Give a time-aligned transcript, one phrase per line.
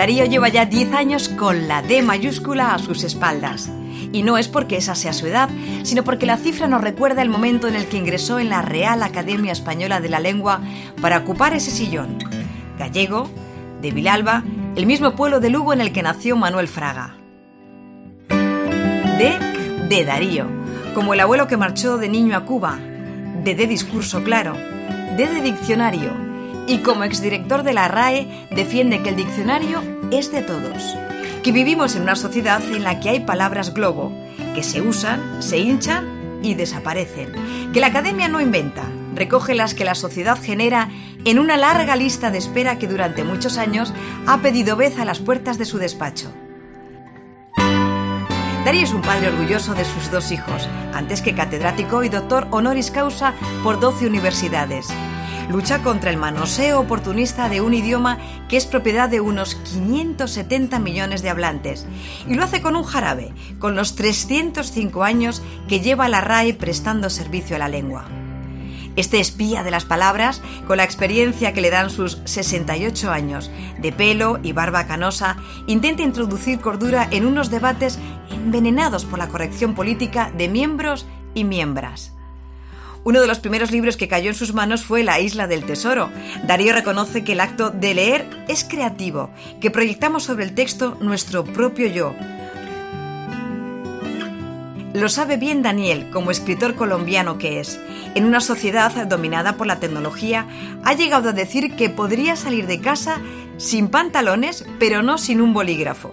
[0.00, 3.70] Darío lleva ya 10 años con la D mayúscula a sus espaldas.
[4.14, 5.50] Y no es porque esa sea su edad,
[5.82, 9.02] sino porque la cifra nos recuerda el momento en el que ingresó en la Real
[9.02, 10.62] Academia Española de la Lengua
[11.02, 12.16] para ocupar ese sillón.
[12.78, 13.28] Gallego,
[13.82, 14.42] de Vilalba,
[14.74, 17.16] el mismo pueblo de Lugo en el que nació Manuel Fraga.
[18.30, 19.38] D
[19.86, 20.46] de Darío,
[20.94, 22.78] como el abuelo que marchó de niño a Cuba.
[23.44, 24.54] D de discurso claro.
[25.18, 26.29] D de diccionario.
[26.70, 29.82] Y como exdirector de la RAE defiende que el diccionario
[30.12, 30.96] es de todos.
[31.42, 34.12] Que vivimos en una sociedad en la que hay palabras globo,
[34.54, 37.32] que se usan, se hinchan y desaparecen,
[37.72, 38.84] que la academia no inventa,
[39.16, 40.88] recoge las que la sociedad genera
[41.24, 43.92] en una larga lista de espera que durante muchos años
[44.28, 46.30] ha pedido vez a las puertas de su despacho.
[48.64, 52.92] Darío es un padre orgulloso de sus dos hijos, antes que catedrático y doctor honoris
[52.92, 54.86] causa por 12 universidades
[55.50, 58.18] lucha contra el manoseo oportunista de un idioma
[58.48, 61.86] que es propiedad de unos 570 millones de hablantes.
[62.28, 67.10] Y lo hace con un jarabe, con los 305 años que lleva la RAE prestando
[67.10, 68.06] servicio a la lengua.
[68.96, 73.92] Este espía de las palabras, con la experiencia que le dan sus 68 años, de
[73.92, 75.36] pelo y barba canosa,
[75.66, 77.98] intenta introducir cordura en unos debates
[78.30, 82.12] envenenados por la corrección política de miembros y miembras.
[83.02, 86.10] Uno de los primeros libros que cayó en sus manos fue La Isla del Tesoro.
[86.46, 91.44] Darío reconoce que el acto de leer es creativo, que proyectamos sobre el texto nuestro
[91.44, 92.14] propio yo.
[94.92, 97.80] Lo sabe bien Daniel, como escritor colombiano que es.
[98.14, 100.46] En una sociedad dominada por la tecnología,
[100.84, 103.18] ha llegado a decir que podría salir de casa
[103.56, 106.10] sin pantalones, pero no sin un bolígrafo.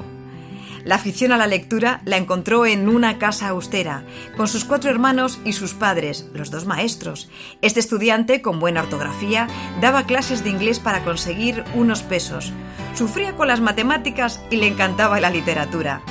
[0.88, 4.04] La afición a la lectura la encontró en una casa austera,
[4.38, 7.30] con sus cuatro hermanos y sus padres, los dos maestros.
[7.62, 9.50] Este estudiante, con buena ortografía,
[9.82, 12.54] daba clases de inglés para conseguir unos pesos.
[12.96, 16.04] Sufría con las matemáticas y le encantaba la literatura.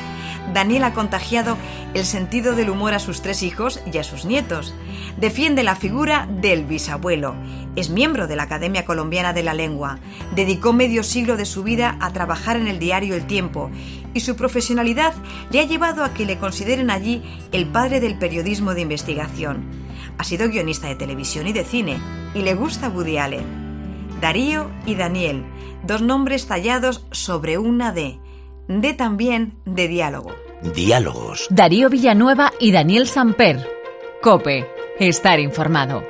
[0.53, 1.57] Daniel ha contagiado
[1.95, 4.75] el sentido del humor a sus tres hijos y a sus nietos.
[5.17, 7.35] Defiende la figura del bisabuelo.
[7.75, 9.99] Es miembro de la Academia Colombiana de la Lengua.
[10.35, 13.71] Dedicó medio siglo de su vida a trabajar en el diario El Tiempo
[14.17, 15.13] y su profesionalidad
[15.51, 17.23] le ha llevado a que le consideren allí
[17.53, 19.71] el padre del periodismo de investigación.
[20.19, 21.99] Ha sido guionista de televisión y de cine
[22.35, 23.45] y le gusta Woody Allen.
[24.21, 25.45] Darío y Daniel,
[25.85, 28.19] dos nombres tallados sobre una D
[28.69, 30.35] de también de diálogo.
[30.75, 31.47] Diálogos.
[31.51, 33.69] Darío Villanueva y Daniel Samper.
[34.23, 34.67] Cope.
[34.99, 36.03] Estar informado.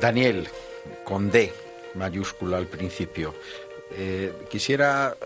[0.00, 0.48] Daniel,
[1.04, 1.52] con D
[1.94, 3.34] mayúscula al principio.
[3.92, 5.16] Eh, quisiera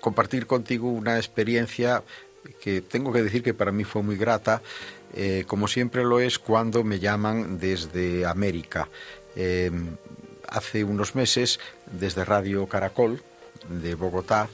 [0.00, 2.02] compartir contigo una experiencia
[2.60, 4.62] que tengo que decir que para mí fue muy grata,
[5.14, 8.88] eh, como siempre lo es cuando me llaman desde América.
[10.48, 11.60] hace unos meses,
[11.92, 13.22] desde Radio Caracol
[13.68, 14.48] de Bogotá,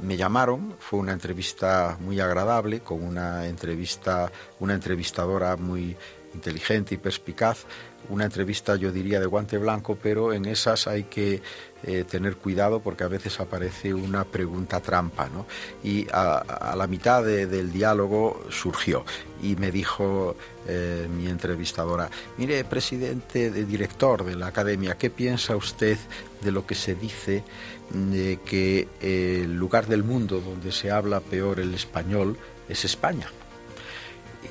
[0.00, 5.96] me llamaron, fue una entrevista muy agradable, con una entrevista, una entrevistadora muy
[6.34, 7.64] inteligente y perspicaz,
[8.08, 11.40] una entrevista yo diría de guante blanco, pero en esas hay que
[11.84, 15.46] eh, tener cuidado porque a veces aparece una pregunta trampa, ¿no?
[15.84, 19.04] Y a, la mitad del diálogo surgió
[19.42, 25.56] y me dijo eh, mi entrevistadora, mire, presidente, de director de la academia, ¿qué piensa
[25.56, 25.98] usted
[26.42, 27.44] de lo que se dice
[27.90, 32.36] de que el lugar del mundo donde se habla peor el español
[32.68, 33.28] es España.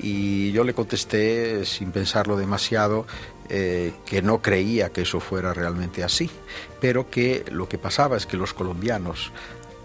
[0.00, 3.06] Y yo le contesté, sin pensarlo demasiado,
[3.48, 6.30] eh, que no creía que eso fuera realmente así,
[6.80, 9.32] pero que lo que pasaba es que los colombianos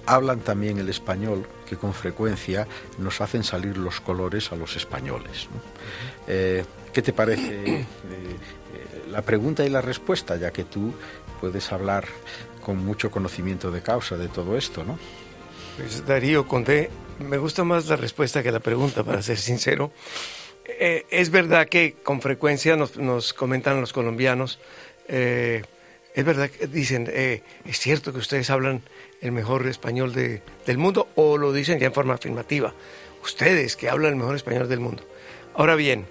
[0.05, 2.67] hablan también el español, que con frecuencia
[2.97, 5.49] nos hacen salir los colores a los españoles.
[6.27, 6.63] Eh,
[6.93, 7.85] ¿Qué te parece eh,
[9.11, 10.93] la pregunta y la respuesta, ya que tú
[11.39, 12.05] puedes hablar
[12.61, 14.97] con mucho conocimiento de causa de todo esto, ¿no?
[15.77, 19.91] Pues Darío Conde, me gusta más la respuesta que la pregunta, para ser sincero.
[20.65, 24.59] Eh, es verdad que con frecuencia nos, comentan los colombianos,
[25.07, 25.63] eh,
[26.13, 28.81] es verdad que dicen, eh, es cierto que ustedes hablan
[29.21, 32.73] el mejor español del mundo, o lo dicen ya en forma afirmativa,
[33.23, 35.03] ustedes que hablan el mejor español del mundo.
[35.55, 36.05] Ahora bien,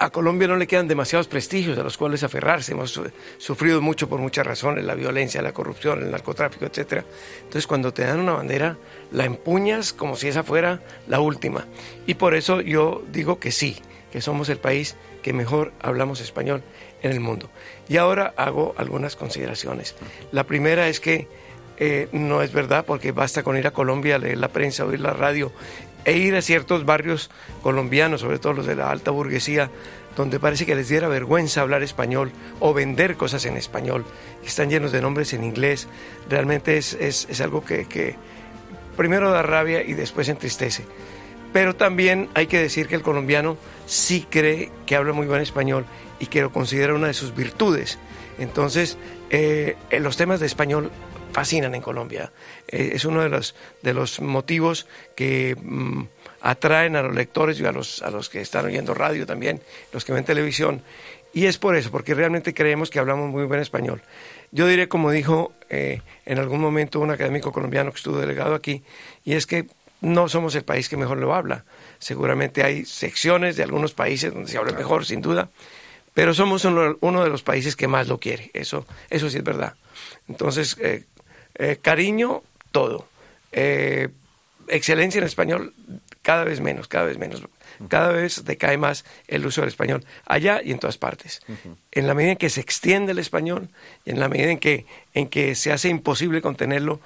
[0.00, 2.72] a Colombia no le quedan demasiados prestigios a los cuales aferrarse.
[2.72, 3.00] Hemos
[3.38, 7.04] sufrido mucho por muchas razones, la violencia, la corrupción, el narcotráfico, etc.
[7.38, 8.78] Entonces, cuando te dan una bandera,
[9.10, 11.66] la empuñas como si esa fuera la última.
[12.06, 13.76] Y por eso yo digo que sí,
[14.12, 16.62] que somos el país que mejor hablamos español
[17.02, 17.50] en el mundo.
[17.88, 19.96] Y ahora hago algunas consideraciones.
[20.30, 21.26] La primera es que
[21.80, 25.12] eh, no es verdad, porque basta con ir a Colombia, leer la prensa, oír la
[25.12, 25.52] radio
[26.04, 27.30] e ir a ciertos barrios
[27.62, 29.70] colombianos, sobre todo los de la alta burguesía,
[30.16, 34.04] donde parece que les diera vergüenza hablar español o vender cosas en español.
[34.44, 35.86] Están llenos de nombres en inglés.
[36.28, 38.16] Realmente es, es, algo que, que,
[38.96, 40.84] primero da rabia y después entristece.
[41.52, 43.56] Pero también hay que decir que el colombiano
[43.86, 45.86] sí cree que habla muy buen español
[46.18, 47.98] y que lo considera una de sus virtudes.
[48.38, 48.98] Entonces,
[49.30, 50.90] eh, los temas de español
[51.32, 52.32] fascinan en Colombia.
[52.68, 56.02] Eh, es uno de los, de los motivos que mm,
[56.40, 59.60] atraen a los lectores y a los, a los que están oyendo radio también,
[59.92, 60.82] los que ven televisión.
[61.32, 64.02] Y es por eso, porque realmente creemos que hablamos muy buen español.
[64.50, 68.82] Yo diré, como dijo eh, en algún momento un académico colombiano que estuvo delegado aquí,
[69.24, 69.66] y es que
[70.00, 71.64] no somos el país que mejor lo habla.
[71.98, 75.50] Seguramente hay secciones de algunos países donde se habla mejor, sin duda,
[76.14, 78.50] pero somos uno, de los países que más lo quiere.
[78.54, 79.74] Eso, eso sí es verdad.
[80.28, 81.04] Entonces, eh,
[81.58, 83.06] eh, cariño, todo.
[83.52, 84.08] Eh,
[84.68, 85.74] excelencia en español,
[86.22, 87.42] cada vez menos, cada vez menos.
[87.88, 91.42] Cada vez decae más el uso del español, allá y en todas partes.
[91.92, 93.68] En la medida en que se extiende el español
[94.04, 94.84] y en la medida en que,
[95.14, 97.00] en que se hace imposible contenerlo,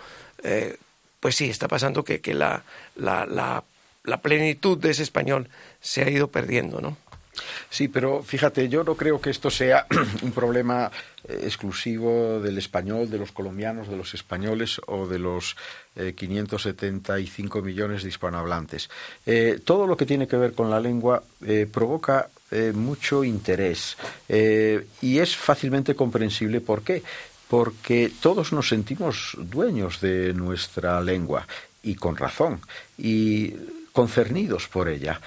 [1.20, 2.64] pues sí, está pasando que, que la,
[2.96, 3.64] la, la,
[4.04, 5.48] la plenitud de ese español
[5.82, 6.96] se ha ido perdiendo, ¿no?
[7.70, 9.86] Sí, pero fíjate, yo no creo que esto sea
[10.22, 10.90] un problema
[11.24, 15.56] eh, exclusivo del español, de los colombianos, de los españoles o de los
[16.14, 18.90] 575 eh, millones de hispanohablantes.
[19.24, 21.22] Eh, todo lo que tiene que ver con la lengua
[21.70, 22.28] provoca
[22.74, 23.96] mucho interés
[24.28, 27.02] y es fácilmente comprensible por qué.
[27.48, 31.46] Porque todos nos sentimos dueños de nuestra lengua
[31.82, 32.60] y con razón
[32.96, 33.54] y
[33.92, 35.20] concernidos por ella.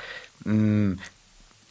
[0.46, 0.94] Mm,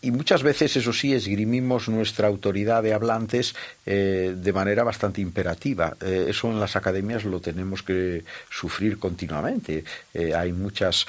[0.05, 3.55] y muchas veces, eso sí, esgrimimos nuestra autoridad de hablantes
[3.87, 5.97] eh, de manera bastante imperativa.
[6.03, 9.83] Eh, eso en las academias lo tenemos que sufrir continuamente.
[10.13, 11.07] Eh, hay muchas,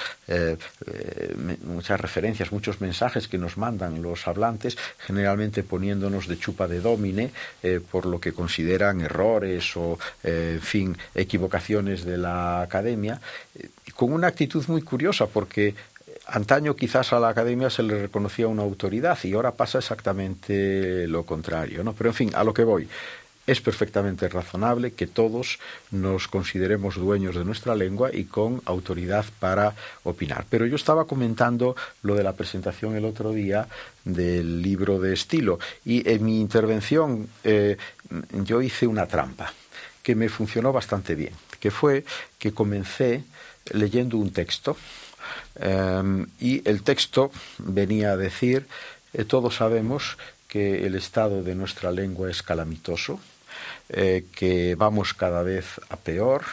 [1.62, 7.30] muchas referencias, muchos mensajes que nos mandan los hablantes, generalmente poniéndonos de chupa de domine
[7.90, 13.20] por lo que consideran errores o, en fin, equivocaciones de la academia,
[13.94, 15.74] con una actitud muy curiosa, porque
[16.26, 21.24] Antaño quizás a la academia se le reconocía una autoridad y ahora pasa exactamente lo
[21.24, 21.92] contrario, ¿no?
[21.92, 22.88] Pero en fin, a lo que voy.
[23.46, 25.60] Es perfectamente razonable que todos
[25.92, 30.46] nos consideremos dueños de nuestra lengua y con autoridad para opinar.
[30.50, 33.68] Pero yo estaba comentando lo de la presentación el otro día
[34.04, 37.76] del libro de estilo y en mi intervención eh,
[38.32, 39.52] yo hice una trampa
[40.02, 42.04] que me funcionó bastante bien, que fue
[42.40, 43.22] que comencé
[43.72, 44.76] leyendo un texto
[45.58, 48.66] Em, y el texto venía a decir,
[49.12, 50.18] eh, todos sabemos
[50.48, 53.20] que el estado de nuestra lengua es calamitoso,
[53.88, 56.44] eh, que vamos cada vez a peor,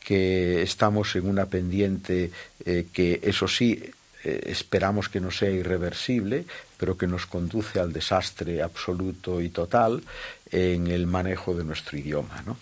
[0.00, 2.30] que estamos en una pendiente
[2.64, 3.82] eh, que, eso sí,
[4.24, 6.44] esperamos que no sea irreversible,
[6.76, 10.00] pero que nos conduce al desastre absoluto y total
[10.48, 12.40] en el manejo de nuestro idioma.
[12.46, 12.56] ¿no?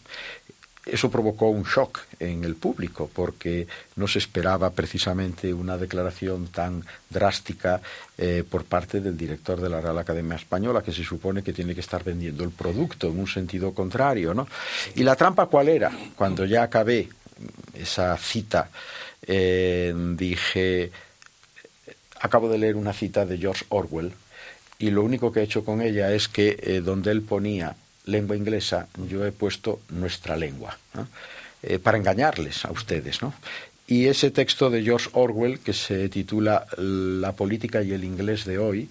[0.87, 3.67] Eso provocó un shock en el público porque
[3.97, 7.81] no se esperaba precisamente una declaración tan drástica
[8.17, 11.75] eh, por parte del director de la Real Academia Española, que se supone que tiene
[11.75, 14.33] que estar vendiendo el producto en un sentido contrario.
[14.33, 14.49] ¿no?
[14.95, 15.93] ¿Y la trampa cuál era?
[16.17, 17.09] Cuando ya acabé
[17.75, 18.71] esa cita,
[19.27, 20.91] eh, dije,
[22.21, 24.13] acabo de leer una cita de George Orwell
[24.79, 27.77] y lo único que he hecho con ella es que eh, donde él ponía
[28.07, 30.79] lengua inglesa, yo he puesto nuestra lengua,
[31.63, 33.23] eh, para engañarles a ustedes.
[33.23, 33.35] ¿no?
[33.87, 38.59] Y ese texto de George Orwell, que se titula La política y el inglés de
[38.59, 38.89] hoy,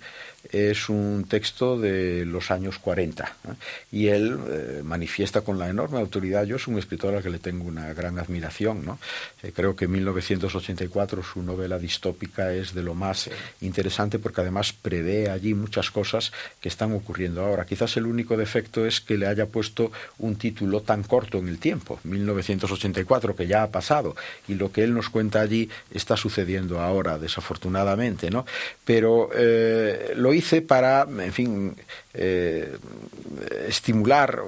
[0.52, 3.36] es un texto de los años 40
[3.92, 6.46] y él eh, manifiesta con la enorme autoridad.
[6.46, 8.86] Yo soy un escritor al que le tengo una gran admiración.
[8.86, 9.00] ¿no?
[9.44, 13.30] Eh, creo que en 1984 su novela distópica es de lo más
[13.62, 16.32] interesante porque además prevé allí muchas cosas
[16.62, 17.66] que están ocurriendo ahora.
[17.66, 21.60] Quizás el único defecto es que le haya puesto un título tan corto en el
[21.60, 24.16] tiempo, 1984, que ya ha pasado
[24.48, 28.30] y lo que él nos cuenta allí está sucediendo ahora, desafortunadamente.
[28.30, 28.46] ¿no?
[28.86, 31.76] Pero eh, lo hice para, en fin,
[32.14, 32.76] eh,
[33.68, 34.42] estimular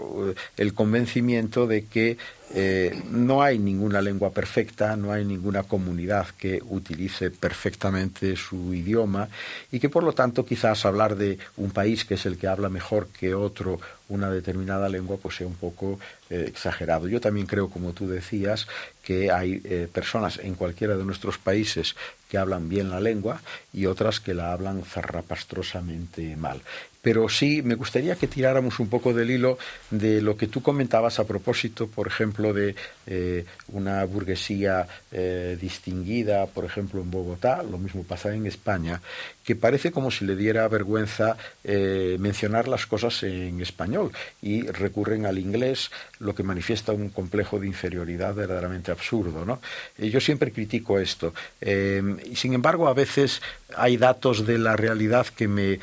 [0.58, 2.18] el convencimiento de que
[2.54, 9.30] eh, no hay ninguna lengua perfecta, no hay ninguna comunidad que utilice perfectamente su idioma
[9.72, 12.68] y que por lo tanto quizás hablar de un país que es el que habla
[12.68, 16.00] mejor que otro una determinada lengua pues sea un poco
[16.30, 17.08] eh, exagerado.
[17.08, 18.68] Yo también creo, como tú decías,
[19.04, 19.60] que hay
[19.92, 21.96] personas en cualquiera de nuestros países
[22.30, 23.42] que hablan bien la lengua
[23.74, 26.62] y otras que la hablan zarrapastrosamente mal.
[27.02, 29.58] Pero sí me gustaría que tiráramos un poco del hilo
[29.90, 32.76] de lo que tú comentabas a propósito, por ejemplo, de
[33.08, 39.02] eh, una burguesía eh, distinguida, por ejemplo, en Bogotá, lo mismo pasa en España,
[39.44, 45.26] que parece como si le diera vergüenza eh, mencionar las cosas en español y recurren
[45.26, 45.90] al inglés,
[46.22, 49.46] lo que manifiesta un complejo de inferioridad verdaderamente absurdo.
[49.46, 49.60] ¿no?
[49.98, 51.34] yo siempre critico esto.
[51.62, 53.42] y sin embargo, a veces
[53.76, 55.80] hay datos de la realidad que me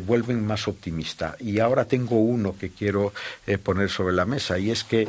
[0.00, 1.36] vuelven más optimista.
[1.38, 3.12] Y ahora tengo uno que quiero
[3.62, 5.06] poner sobre la mesa, y es que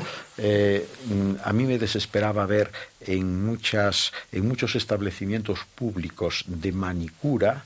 [1.43, 2.71] a mí me desesperaba ver
[3.05, 7.65] en, muchas, en muchos establecimientos públicos de manicura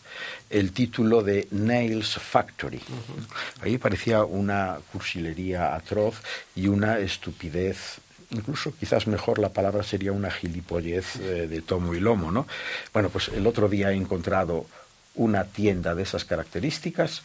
[0.50, 2.82] el título de Nails Factory.
[3.62, 6.22] Ahí parecía una cursilería atroz
[6.56, 8.00] y una estupidez
[8.32, 12.48] incluso quizás mejor la palabra sería una gilipollez eh, de tomo y lomo, ¿no?
[12.92, 14.66] Bueno, pues el otro día he encontrado
[15.16, 17.22] una tienda de esas características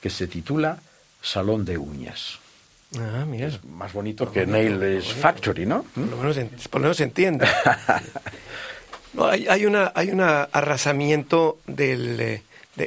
[0.00, 0.78] que se titula
[1.20, 2.38] Salón de Uñas.
[2.98, 3.48] Ah, mira.
[3.48, 5.84] Es más bonito que Nails Factory, ¿no?
[5.94, 7.46] Por lo menos, por lo menos se entiende.
[9.12, 12.42] no, hay, hay, una, hay un arrasamiento del, eh,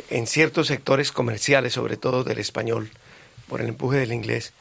[0.10, 2.89] en ciertos sectores comerciales, sobre todo del español,
[3.48, 4.53] por el empuje del inglés.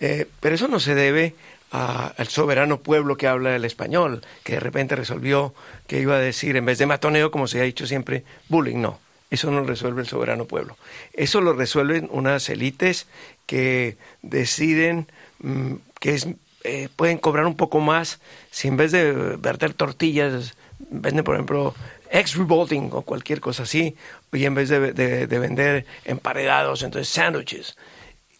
[0.00, 1.34] Eh, pero eso no se debe
[1.70, 5.54] al soberano pueblo que habla el español, que de repente resolvió
[5.88, 8.80] que iba a decir, en vez de matoneo, como se ha dicho siempre, bullying.
[8.80, 10.76] No, eso no lo resuelve el soberano pueblo.
[11.12, 13.08] Eso lo resuelven unas élites
[13.46, 15.06] que deciden
[15.40, 18.20] mm, que eh, pueden cobrar un poco más
[18.50, 20.56] si en vez de verter tortillas
[20.90, 21.74] venden, por ejemplo,
[22.10, 23.96] ex revolting o cualquier cosa así,
[24.32, 27.76] y en vez de, vender emparedados, entonces sándwiches.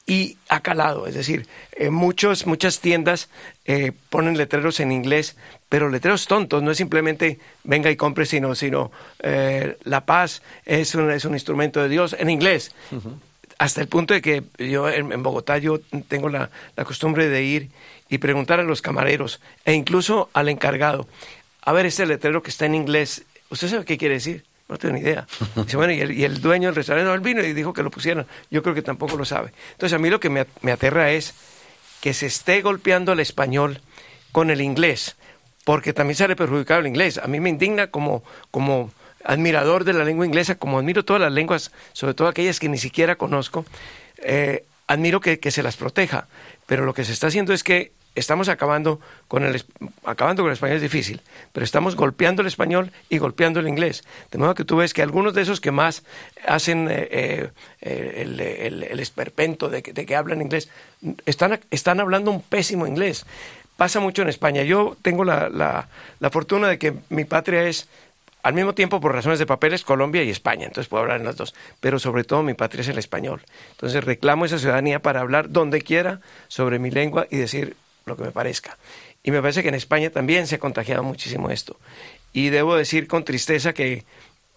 [0.07, 3.31] Y acalado, es decir, en muchos, muchas tiendas
[3.65, 5.37] eh, ponen letreros en inglés,
[5.71, 8.93] pero letreros tontos, no es simplemente venga y compre, sino, sino
[9.23, 12.75] eh, la paz es un, es un instrumento de Dios en inglés
[13.59, 16.51] hasta el punto de que yo en, Bogotá yo tengo la,
[16.85, 17.71] costumbre de ir
[18.09, 21.07] y preguntar a los camareros e incluso al encargado,
[21.63, 24.45] a ver este letrero que está en inglés, ¿usted sabe qué quiere decir?
[24.69, 25.27] No tengo ni idea.
[25.57, 28.27] Dice, bueno, y el, dueño del restaurante no, él vino y dijo que lo pusieran.
[28.51, 29.53] Yo creo que tampoco lo sabe.
[29.73, 31.35] Entonces a mí lo que me, me aterra es
[32.01, 33.81] que se esté golpeando el español
[34.33, 35.17] con el inglés,
[35.65, 37.19] porque también sale perjudicado el inglés.
[37.19, 38.91] A mí me indigna como, como
[39.25, 42.79] admirador de la lengua inglesa, como admiro todas las lenguas, sobre todo aquellas que ni
[42.79, 43.65] siquiera conozco,
[44.19, 46.29] eh, admiro que, se las proteja.
[46.67, 49.65] Pero lo que se está haciendo es que estamos acabando con el
[50.05, 51.21] acabando con el español es difícil,
[51.53, 54.05] pero estamos golpeando el español y golpeando el inglés.
[54.31, 56.05] De modo que tú ves que algunos de esos que más
[56.47, 57.51] hacen eh,
[57.81, 60.69] eh, el, esperpento de que, hablan inglés
[61.27, 63.27] están, están hablando un pésimo inglés.
[63.77, 64.63] Pasa mucho en España.
[64.63, 67.89] Yo tengo la, la fortuna de que mi patria es
[68.45, 71.37] al mismo tiempo, por razones de papeles, Colombia y España, entonces puedo hablar en las
[71.37, 73.41] dos, pero sobre todo mi patria es el español.
[73.71, 77.75] Entonces reclamo esa ciudadanía para hablar donde quiera sobre mi lengua y decir
[78.05, 78.77] lo que me parezca.
[79.23, 81.79] Y me parece que en España también se ha contagiado muchísimo esto.
[82.35, 84.05] Y debo decir con tristeza que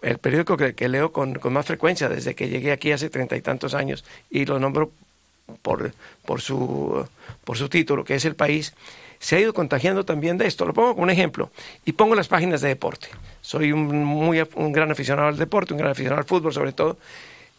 [0.01, 3.73] el periódico que, leo con, más frecuencia desde que llegué aquí hace treinta y tantos
[3.73, 4.91] años, y lo nombro
[5.61, 5.93] por,
[6.41, 7.07] su
[7.69, 8.73] título, que es El País,
[9.19, 10.65] se ha ido contagiando también de esto.
[10.65, 11.51] Lo pongo como un ejemplo
[11.85, 13.07] y pongo las páginas de deporte.
[13.41, 16.97] Soy un, muy, un gran aficionado al deporte, un gran aficionado al fútbol sobre todo,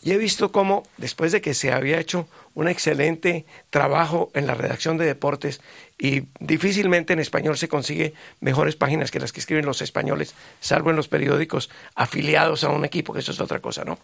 [0.02, 4.54] y he visto cómo después de que se había hecho un excelente trabajo en la
[4.54, 5.60] redacción de deportes
[5.98, 10.90] y difícilmente en español se consigue mejores páginas que las que escriben los españoles, salvo
[10.90, 13.98] en los periódicos afiliados a un equipo, que eso es otra cosa, ¿no?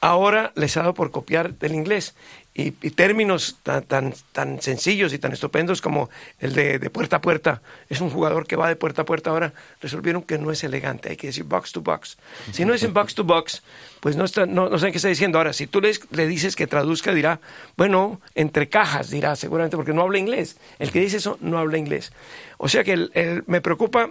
[0.00, 2.14] Ahora les ha dado por copiar del inglés
[2.56, 6.08] y, términos tan, tan, tan, sencillos y tan estupendos como
[6.38, 7.62] el de, puerta a puerta.
[7.88, 9.30] Es un jugador que va de puerta a puerta.
[9.30, 12.16] Ahora resolvieron que no es elegante, hay que decir box to box.
[12.52, 13.62] Si no es en box to box,
[13.98, 15.38] pues no, está, no, no saben qué está diciendo.
[15.38, 17.40] Ahora, si tú le, le dices que traduzca, dirá,
[17.76, 20.56] bueno, entre cajas, dirá seguramente, porque no habla inglés.
[20.78, 22.12] El que dice eso no habla inglés.
[22.58, 24.10] O sea que me preocupa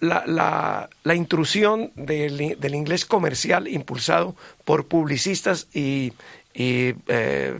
[0.00, 4.34] la, la, la, intrusión del, del, inglés comercial impulsado
[4.64, 6.12] por publicistas y,
[6.54, 7.58] y eh,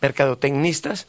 [0.00, 1.06] mercadotecnistas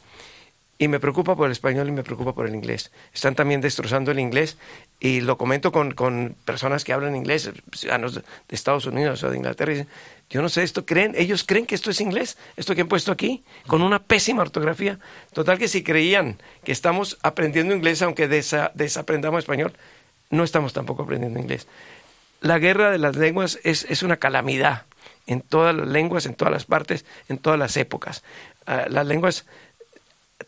[0.82, 2.90] y me preocupa por el español y me preocupa por el inglés.
[3.14, 4.56] Están también destrozando el inglés
[4.98, 9.36] y lo comento con, con personas que hablan inglés, ciudadanos de Estados Unidos o de
[9.36, 9.70] Inglaterra.
[9.70, 9.88] Y dicen,
[10.28, 13.12] yo no sé, esto creen, ellos creen que esto es inglés, esto que han puesto
[13.12, 14.98] aquí, con una pésima ortografía.
[15.32, 19.74] Total que si creían que estamos aprendiendo inglés, aunque desaprendamos español,
[20.30, 21.68] no estamos tampoco aprendiendo inglés.
[22.40, 24.86] La guerra de las lenguas es, es una calamidad
[25.26, 28.22] en todas las lenguas, en todas las partes, en todas las épocas.
[28.66, 29.46] Ah, las lenguas,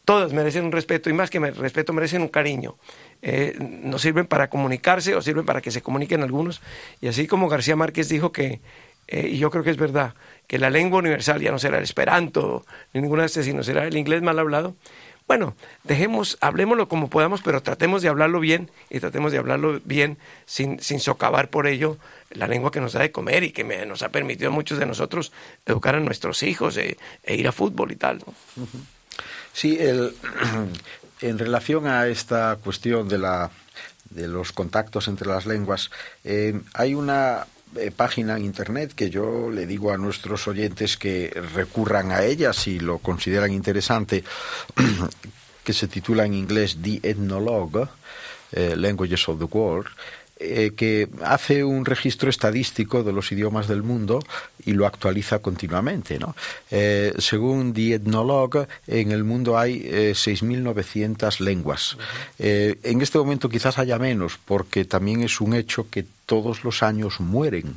[0.05, 2.77] todas merecen un respeto y más que respeto, merecen un cariño.
[3.23, 6.61] Eh, nos sirven para comunicarse o sirven para que se comuniquen algunos.
[7.01, 8.61] Y así como García Márquez dijo que
[9.07, 10.15] eh, y yo creo que es verdad,
[10.47, 13.87] que la lengua universal ya no será el esperanto, ni ninguna de estas, sino será
[13.87, 14.77] el inglés mal hablado,
[15.27, 20.19] bueno, dejemos, hablemoslo como podamos, pero tratemos de hablarlo bien y tratemos de hablarlo bien
[20.45, 21.97] sin, sin socavar por ello
[22.31, 24.87] la lengua que nos da de comer y que nos ha permitido a muchos de
[24.87, 25.33] nosotros
[25.65, 28.21] educar a nuestros hijos e, e ir a fútbol y tal.
[29.53, 30.15] Sí, el,
[31.21, 33.51] en relación a esta cuestión de, la,
[34.11, 35.91] de los contactos entre las lenguas,
[36.25, 41.31] eh, hay una eh, página en internet que yo le digo a nuestros oyentes que
[41.55, 44.25] recurran a ella si lo consideran interesante,
[45.65, 47.89] que se titula en inglés The Ethnologue,
[48.53, 49.89] eh, Languages of the World,
[50.41, 54.19] eh, que hace un registro estadístico de los idiomas del mundo
[54.67, 56.19] y lo actualiza continuamente.
[56.19, 56.35] ¿no?
[56.73, 61.97] Eh, según The Ethnologue, en el mundo hay 6.900 eh, lenguas.
[62.39, 67.21] en este momento quizás haya menos, porque también es un hecho que todos los años
[67.21, 67.77] mueren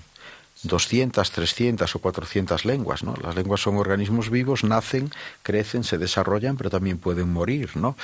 [0.63, 3.13] 200, 300 o 400 lenguas, ¿no?
[3.21, 5.11] Las lenguas son organismos vivos, nacen,
[5.43, 7.95] crecen, se desarrollan, pero también pueden morir, ¿no?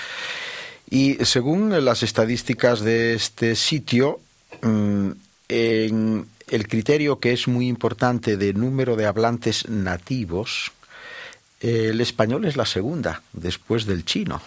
[0.89, 4.19] Y según las estadísticas de este sitio,
[4.63, 10.72] en el criterio que es muy importante de número de hablantes nativos,
[11.63, 14.41] el español es la segunda, después del chino,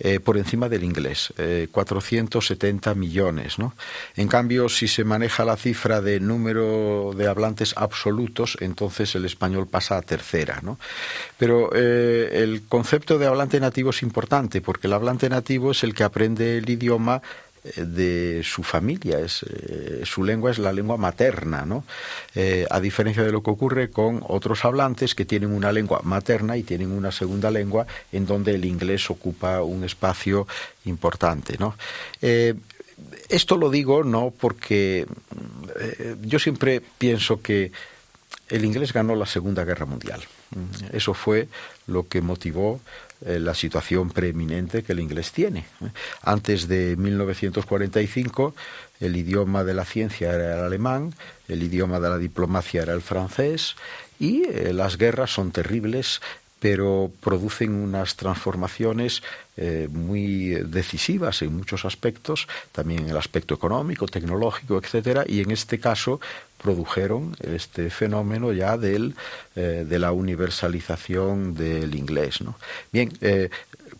[0.00, 1.32] eh, por encima del inglés,
[1.70, 3.60] 470 eh, millones.
[3.60, 3.76] ¿no?
[4.16, 9.68] En cambio, si se maneja la cifra de número de hablantes absolutos, entonces el español
[9.68, 10.60] pasa a tercera.
[11.38, 15.94] Pero eh, el concepto de hablante nativo es importante, porque el hablante nativo es el
[15.94, 17.22] que aprende el idioma
[17.62, 21.84] de su familia, es, eh, su lengua es la lengua materna, ¿no?
[22.34, 26.56] Eh, a diferencia de lo que ocurre con otros hablantes que tienen una lengua materna
[26.56, 30.48] y tienen una segunda lengua en donde el inglés ocupa un espacio
[30.86, 31.76] importante, ¿no?
[32.20, 32.54] Eh,
[33.28, 35.06] esto lo digo no porque
[36.22, 37.72] yo siempre pienso que
[38.48, 40.20] el inglés ganó la Segunda Guerra Mundial.
[40.92, 41.48] Eso fue
[41.86, 42.80] lo que motivó
[43.24, 45.64] eh, la situación preeminente que el inglés tiene.
[46.22, 48.54] Antes de 1945,
[49.00, 51.14] el idioma de la ciencia era el alemán,
[51.48, 53.76] el idioma de la diplomacia era el francés,
[54.18, 56.20] y eh, las guerras son terribles
[56.62, 59.24] pero producen unas transformaciones
[59.56, 65.50] eh, muy decisivas en muchos aspectos, también en el aspecto económico, tecnológico, etcétera, y en
[65.50, 66.20] este caso
[66.62, 69.14] produjeron este fenómeno ya del,
[69.56, 72.40] eh, de la universalización del inglés.
[72.40, 72.56] ¿no?
[72.92, 73.50] Bien, eh,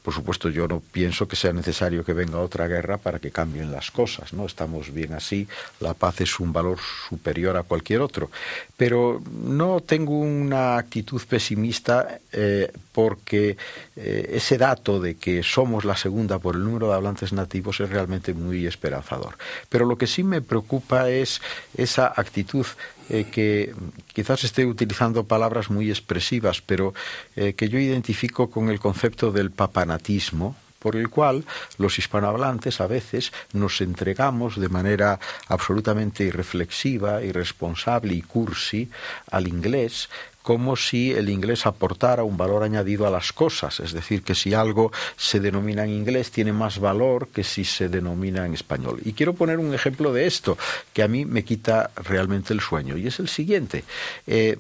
[0.03, 3.71] por supuesto, yo no pienso que sea necesario que venga otra guerra para que cambien
[3.71, 4.47] las cosas, ¿no?
[4.47, 5.47] Estamos bien así,
[5.79, 8.29] la paz es un valor superior a cualquier otro.
[8.77, 13.57] Pero no tengo una actitud pesimista eh, porque
[13.97, 17.91] eh, ese dato de que somos la segunda por el número de hablantes nativos es
[17.91, 19.37] realmente muy esperanzador.
[19.69, 21.41] Pero lo que sí me preocupa es
[21.77, 22.67] esa actitud
[23.09, 23.75] eh, que
[24.13, 26.95] quizás esté utilizando palabras muy expresivas, pero
[27.37, 31.45] eh, que yo identifico con el concepto del papanatismo, por el cual
[31.79, 38.91] los hispanohablantes a veces nos entregamos de manera absolutamente irreflexiva, irresponsable y cursi
[39.31, 40.09] al inglés
[40.43, 44.55] como si el inglés aportara un valor añadido a las cosas, es decir, que si
[44.55, 49.01] algo se denomina en inglés tiene más valor que si se denomina en español.
[49.05, 50.59] Y quiero poner un ejemplo de esto
[50.93, 53.85] que a mí me quita realmente el sueño, y es el siguiente.
[54.27, 54.59] Eh,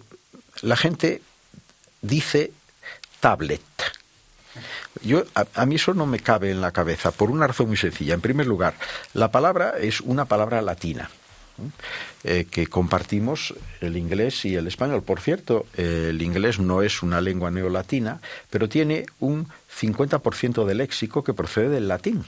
[0.62, 1.22] la gente
[2.00, 2.52] dice
[3.20, 3.62] tablet.
[5.02, 8.14] Yo, a, mí eso no me cabe en la cabeza por una razón muy sencilla.
[8.14, 8.74] En primer lugar,
[9.14, 11.10] la palabra es una palabra latina.
[12.24, 15.02] Eh, que compartimos el inglés y el español.
[15.02, 19.48] Por cierto, el inglés no es una lengua neolatina, pero tiene un
[19.80, 22.24] 50% del léxico que procede del latín.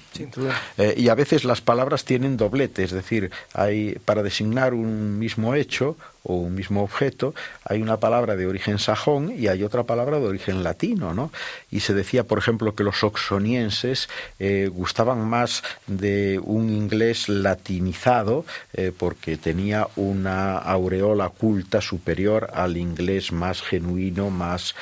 [0.78, 5.54] Eh, y a veces las palabras tienen doblete, es decir, hay para designar un mismo
[5.54, 10.18] hecho o un mismo objeto, hay una palabra de origen sajón y hay otra palabra
[10.18, 11.30] de origen latino, ¿no?
[11.70, 18.46] Y se decía, por ejemplo, que los oxonienses eh, gustaban más de un inglés latinizado
[18.72, 24.74] eh, porque tenía una aureola culta superior al inglés más genuino, más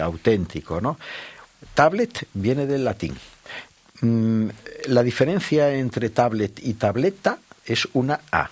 [0.00, 0.98] auténtico, ¿no?
[1.74, 3.16] Tablet viene del latín.
[4.00, 4.48] Mm,
[4.86, 8.50] la diferencia entre tablet y tableta es una A.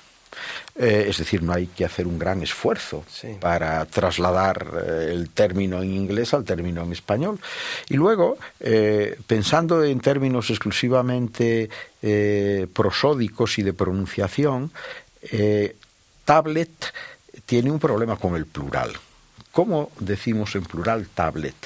[0.79, 3.05] Eh, es decir, no hay que hacer un gran esfuerzo
[3.41, 7.41] para trasladar eh, el término en inglés al término en español.
[7.89, 11.71] Y luego, eh, pensando en términos exclusivamente
[12.73, 14.71] prosódicos y de pronunciación,
[16.25, 16.93] tablet
[17.45, 18.93] tiene un problema con el plural.
[19.51, 21.57] ¿Cómo decimos en plural tablet?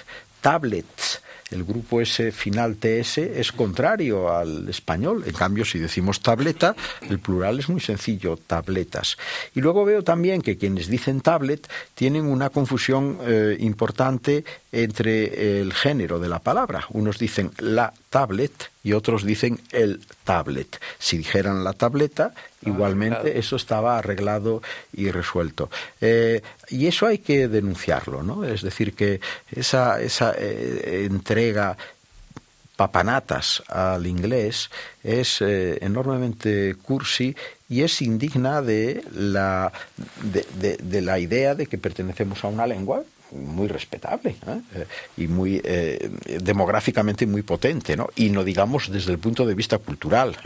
[0.40, 5.24] Tablets el grupo S final TS es contrario al español.
[5.26, 6.74] En cambio, si decimos tableta,
[7.08, 9.16] el plural es muy sencillo, tabletas.
[9.54, 15.72] Y luego veo también que quienes dicen tablet tienen una confusión eh, importante entre el
[15.72, 16.86] género de la palabra.
[16.90, 20.80] Unos dicen la tablet y otros dicen el tablet.
[20.98, 25.70] Si dijeran la tableta, ah, igualmente eso estaba arreglado y resuelto.
[26.00, 28.44] Eh, y eso hay que denunciarlo, ¿no?
[28.44, 29.20] Es decir, que
[29.50, 31.76] esa, esa eh, entrega
[32.76, 34.70] papanatas al inglés
[35.04, 37.36] es eh, enormemente cursi
[37.68, 39.70] y es indigna de la,
[40.22, 44.60] de la idea de que pertenecemos a una lengua muy respetable ¿eh?
[44.74, 46.10] Eh, y muy eh,
[46.42, 48.08] demográficamente muy potente, ¿no?
[48.16, 50.36] Y no digamos desde el punto de vista cultural,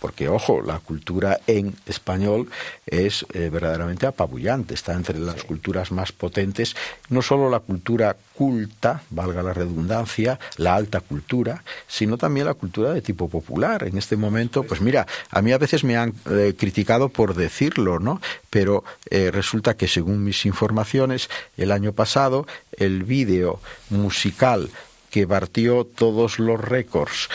[0.00, 2.48] porque ojo, la cultura en español
[2.86, 6.76] es verdaderamente apabullante, está entre las culturas más potentes,
[7.08, 12.92] no solo la cultura culta, valga la redundancia, la alta cultura, sino también la cultura
[12.92, 13.84] de tipo popular.
[13.84, 16.12] En este momento, pues mira, a mí a veces me han
[16.56, 18.20] criticado por decirlo, ¿no?
[18.50, 24.68] Pero resulta que según mis informaciones, el año pasado el vídeo musical
[25.10, 27.28] que partió todos los récords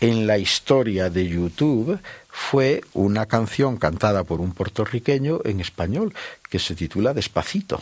[0.00, 6.14] en la historia de YouTube fue una canción cantada por un puertorriqueño en español
[6.48, 7.80] que se titula Despacito.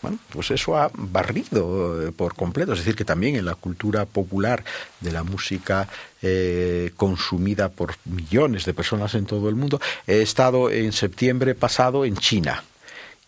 [0.00, 2.72] Bueno, pues eso ha barrido eh, por completo.
[2.72, 4.64] Es decir, que también en la cultura popular
[5.00, 5.88] de la música
[6.22, 12.04] eh, consumida por millones de personas en todo el mundo, he estado en septiembre pasado
[12.04, 12.62] en China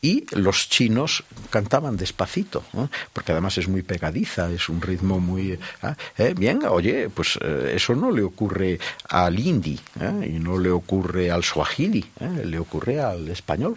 [0.04, 2.62] y los chinos cantaban despacito,
[3.14, 5.58] porque además es muy pegadiza, es un ritmo muy...
[5.80, 5.96] ¿ah?
[6.18, 6.34] ¿Eh?
[6.36, 10.26] Bien, oye, pues eh, eso no le ocurre al hindi ¿eh?
[10.26, 12.04] y no le ocurre al swahili,
[12.44, 13.76] le ocurre al español.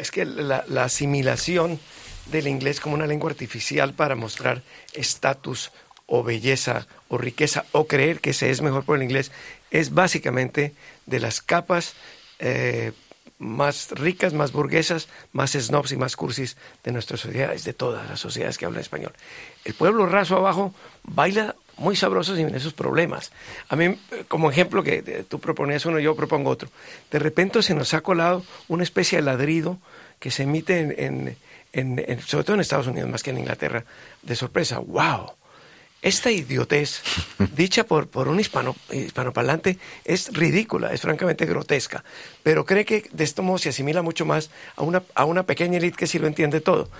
[0.00, 1.78] es que la, la asimilación
[2.32, 5.70] del inglés como una lengua artificial para mostrar estatus
[6.06, 9.30] o belleza o riqueza o creer que se es mejor por el inglés
[9.70, 10.74] es básicamente
[11.06, 11.94] de las capas
[12.40, 12.90] eh,
[13.42, 18.20] más ricas, más burguesas, más snobs y más cursis de nuestras sociedades, de todas las
[18.20, 19.12] sociedades que hablan español.
[19.64, 23.32] El pueblo raso abajo baila muy sabroso sin esos problemas.
[23.68, 26.68] A mí, como ejemplo que tú proponías uno, yo propongo otro.
[27.10, 29.78] De repente se nos ha colado una especie de ladrido
[30.20, 31.36] que se emite en,
[31.72, 33.84] en, sobre todo en Estados Unidos más que en Inglaterra,
[34.22, 34.78] de sorpresa.
[34.78, 35.32] ¡Wow!
[36.02, 37.00] Esta idiotez,
[37.54, 42.02] dicha por, por un hispano, hispanoparlante, es ridícula, es francamente grotesca,
[42.42, 45.78] pero cree que de esto modo se asimila mucho más a una, a una pequeña
[45.78, 46.90] élite que sí lo entiende todo.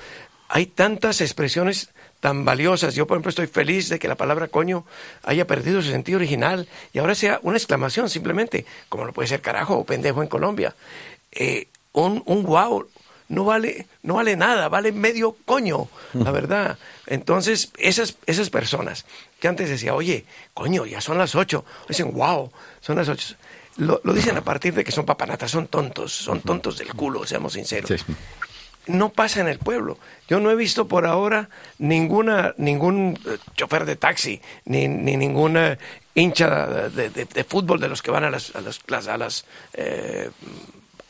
[0.49, 2.95] Hay tantas expresiones tan valiosas.
[2.95, 4.85] Yo, por ejemplo, estoy feliz de que la palabra coño
[5.25, 9.41] haya perdido su sentido original y ahora sea una exclamación simplemente, como lo puede ser
[9.41, 10.77] carajo o pendejo en Colombia.
[11.33, 12.87] Eh, un, un wow
[13.33, 16.79] no vale, no vale nada, vale medio coño, la verdad.
[17.07, 19.07] Entonces, esas, esas personas
[19.41, 23.35] que antes decían, oye, coño, ya son las ocho, dicen, wow, son las ocho.
[23.79, 27.55] Lo, dicen a partir de que son papanatas, son tontos, son tontos del culo, seamos
[27.55, 28.05] sinceros.
[28.87, 29.97] No pasa en el pueblo.
[30.29, 35.79] Yo no he visto por ahora ninguna, ningún eh, chofer de taxi, ni, ni ninguna
[36.15, 40.29] hincha de, fútbol de los que van a las, a las, a las eh,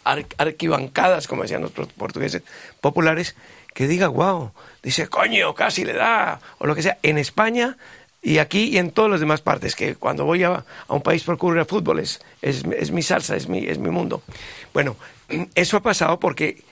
[0.04, 2.42] arquibancadas, como decían los portugueses
[2.80, 3.36] populares,
[3.74, 6.98] que diga, wow, dice, coño, casi le da, o lo que sea.
[7.02, 7.76] En España
[8.22, 11.38] y aquí y en todas las demás partes, que cuando voy a, un país por
[11.38, 14.22] cubrir fútbol es, es, mi salsa, es mi, es mi mundo.
[14.72, 14.96] Bueno,
[15.56, 16.62] eso ha pasado porque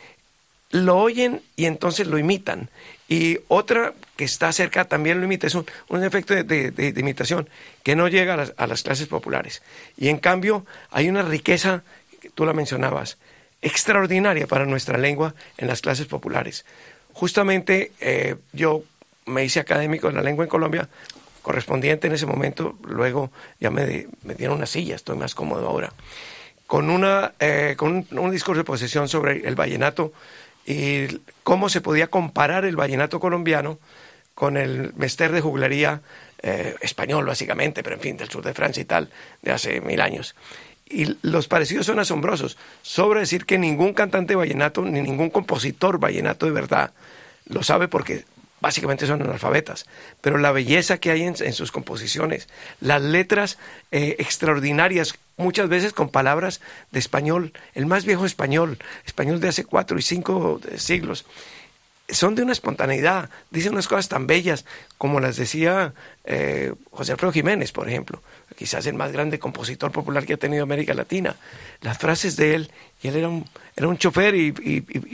[0.70, 2.70] lo oyen y entonces lo imitan.
[3.08, 5.66] Y otra que está cerca también lo imita, es un,
[6.04, 7.48] efecto de, imitación
[7.82, 9.62] que no llega a las clases populares.
[9.96, 11.82] Y en cambio hay una riqueza
[12.34, 13.18] tú la mencionabas,
[13.62, 16.64] extraordinaria para nuestra lengua en las clases populares.
[17.12, 18.84] Justamente eh, yo
[19.26, 20.88] me hice académico de la lengua en Colombia,
[21.42, 25.92] correspondiente en ese momento, luego ya me, dieron una silla, estoy más cómodo ahora,
[26.66, 30.12] con, una, eh, con un, discurso de posesión sobre el vallenato
[30.66, 33.78] y cómo se podía comparar el vallenato colombiano
[34.34, 36.02] con el mester de juglería
[36.42, 39.10] eh, español, básicamente, pero en fin, del sur de Francia y tal,
[39.42, 40.34] de hace mil años.
[40.90, 42.58] Y los parecidos son asombrosos.
[42.82, 46.92] Sobra decir que ningún cantante vallenato, ni ningún compositor vallenato de verdad,
[47.46, 48.24] lo sabe porque
[48.60, 49.86] básicamente son analfabetas.
[50.20, 52.48] Pero la belleza que hay en, sus composiciones,
[52.80, 53.58] las letras
[53.92, 59.64] eh, extraordinarias, muchas veces con palabras de español, el más viejo español, español de hace
[59.64, 61.24] cuatro y cinco siglos
[62.12, 64.64] son de una espontaneidad, dicen unas cosas tan bellas
[64.98, 65.94] como las decía
[66.24, 68.22] eh, José Alfredo Jiménez, por ejemplo,
[68.56, 71.36] quizás el más grande compositor popular que ha tenido América Latina.
[71.80, 72.70] Las frases de él,
[73.02, 73.46] y él era un,
[73.76, 74.52] era un chofer y,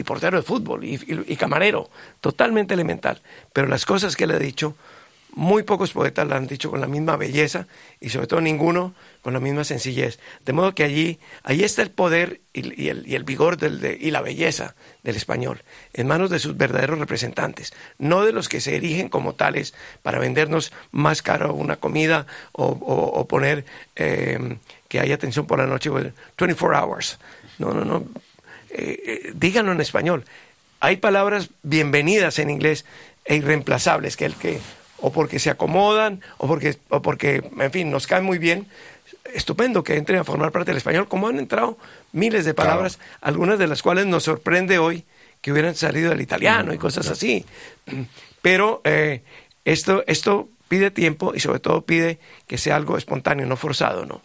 [0.05, 1.89] portero de fútbol y, camarero,
[2.21, 3.21] totalmente elemental,
[3.53, 4.75] pero las cosas que él ha dicho,
[5.37, 7.67] muy pocos poetas la han dicho con la misma belleza
[8.01, 10.19] y sobre todo ninguno con la misma sencillez.
[10.47, 14.75] De modo que allí, allí está el poder y, el, vigor del, y la belleza
[15.03, 19.35] del español, en manos de sus verdaderos representantes, no de los que se erigen como
[19.35, 24.57] tales para vendernos más caro una comida o, poner eh,
[24.89, 27.19] que haya atención por la noche, 24 hours.
[27.59, 28.07] No, no, no.
[28.71, 30.25] Eh, eh, díganlo en español.
[30.81, 32.87] Hay palabras bienvenidas en inglés
[33.27, 34.61] e irreemplazables, que el que
[35.07, 38.67] o porque se acomodan o porque, o porque, en fin, nos caen muy bien.
[39.33, 41.79] Estupendo que entren a formar parte del español, como han entrado
[42.11, 45.05] miles de palabras, algunas de las cuales nos sorprende hoy
[45.41, 47.47] que hubieran salido del italiano y cosas así.
[48.43, 49.23] Pero eh,
[49.65, 54.23] esto, esto pide tiempo y sobre todo pide que sea algo espontáneo, no forzado, ¿no?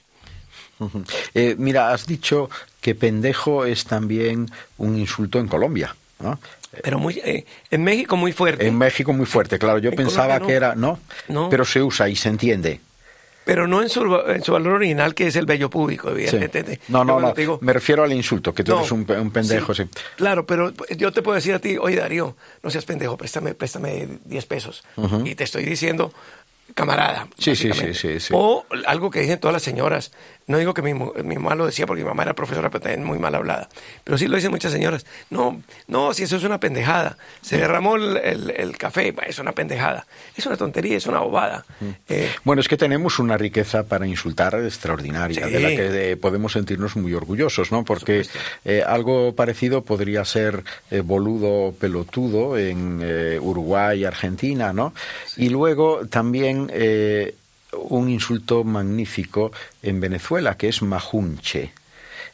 [1.35, 2.49] Eh, mira, has dicho
[2.81, 6.39] que pendejo es también un insulto en Colombia, ¿no?
[6.83, 8.67] Pero muy, eh, en México muy fuerte.
[8.67, 9.79] En México muy fuerte, claro.
[9.79, 10.99] Yo pensaba que era, ¿no?
[11.27, 11.49] ¿no?
[11.49, 12.79] Pero se usa y se entiende.
[13.43, 16.79] Pero no en su, en su valor original, que es el bello público, evidentemente.
[16.89, 17.33] No, no, no.
[17.61, 19.83] me refiero al insulto, que tú eres un, pendejo, sí.
[20.15, 24.19] Claro, pero yo te puedo decir a ti, oye Darío, no seas pendejo, préstame, préstame
[24.25, 24.83] 10 pesos.
[25.25, 26.13] Y te estoy diciendo,
[26.73, 27.27] camarada.
[27.37, 30.11] Sí, sí, sí, sí, O algo que dicen todas las señoras.
[30.47, 33.03] No digo que mi, mi, mamá lo decía porque mi mamá era profesora, pero también
[33.03, 33.69] muy mal hablada.
[34.03, 35.05] Pero sí lo dicen muchas señoras.
[35.29, 37.17] No, no, si eso es una pendejada.
[37.41, 40.05] Se derramó el, café, es una pendejada.
[40.35, 41.65] Es una tontería, es una bobada.
[41.79, 41.89] Mm.
[42.09, 46.95] Eh, bueno, es que tenemos una riqueza para insultar extraordinaria, de la que podemos sentirnos
[46.95, 47.83] muy orgullosos, ¿no?
[47.83, 48.25] Porque
[48.65, 53.01] eh, algo parecido podría ser eh, boludo pelotudo en
[53.41, 54.93] Uruguay, Argentina, ¿no?
[55.37, 57.35] Y luego también eh,
[57.73, 61.71] un insulto magnífico en Venezuela, que es majunche.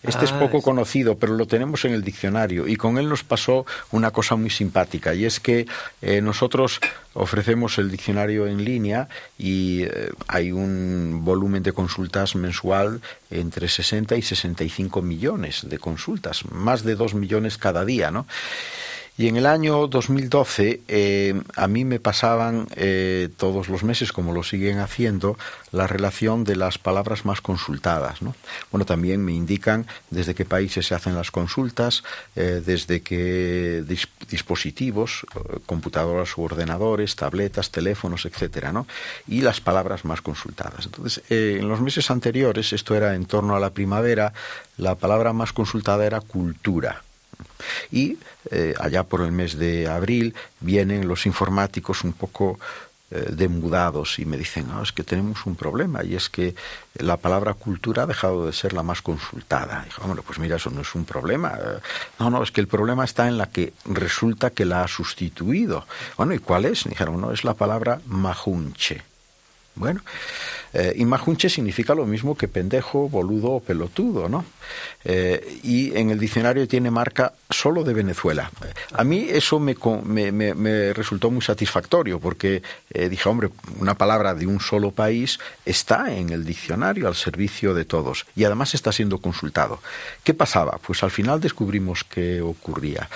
[0.04, 3.23] Este es ah, poco conocido, pero lo tenemos en el diccionario y con él nos
[3.23, 5.65] pasó una cosa muy simpática y es que
[6.02, 6.80] eh, nosotros
[7.13, 14.15] ofrecemos el diccionario en línea y eh, hay un volumen de consultas mensual entre 60
[14.15, 18.28] y 65 millones de consultas, más de 2 millones cada día, ¿no?
[19.19, 24.32] Y en el año 2012 eh, a mí me pasaban eh, todos los meses, como
[24.32, 25.39] lo siguen haciendo,
[25.71, 28.21] la relación de las palabras más consultadas.
[28.21, 28.36] ¿no?
[28.71, 32.03] Bueno, también me indican desde qué países se hacen las consultas,
[32.36, 33.84] eh, desde qué
[34.30, 35.25] dispositivos,
[35.65, 38.71] computadoras u ordenadores, tabletas, teléfonos, etcétera,
[39.27, 40.86] y las palabras más consultadas.
[40.86, 44.34] Entonces, en los meses anteriores, esto era en torno a la primavera,
[44.77, 47.01] la palabra más consultada era cultura.
[47.91, 48.17] Y
[48.52, 52.60] eh, allá por el mes de abril vienen los informáticos un poco
[53.10, 56.56] eh, demudados y me dicen, es que tenemos un problema y es que
[56.95, 59.84] la palabra cultura ha dejado de ser la más consultada.
[59.86, 61.58] Dijo, bueno, pues mira, eso no es un problema.
[62.19, 65.86] No, no, es que el problema está en la que resulta que la ha sustituido.
[66.17, 66.84] Bueno, ¿y cuál es?
[66.84, 69.04] Dijeron, no, es la palabra majunche.
[69.78, 70.02] Bueno,
[70.73, 74.45] eh, y majunche significa lo mismo que pendejo, boludo o pelotudo, ¿no?
[75.03, 78.51] Eh, y en el diccionario tiene marca solo de Venezuela.
[78.93, 79.75] A mí eso me,
[80.32, 82.62] me, resultó muy satisfactorio porque
[82.93, 83.49] eh, dije, hombre,
[83.80, 88.43] una palabra de un solo país está en el diccionario al servicio de todos y
[88.43, 89.80] además está siendo consultado.
[90.23, 90.80] ¿Qué pasaba?
[90.86, 93.10] Pues al final descubrimos qué ocurría.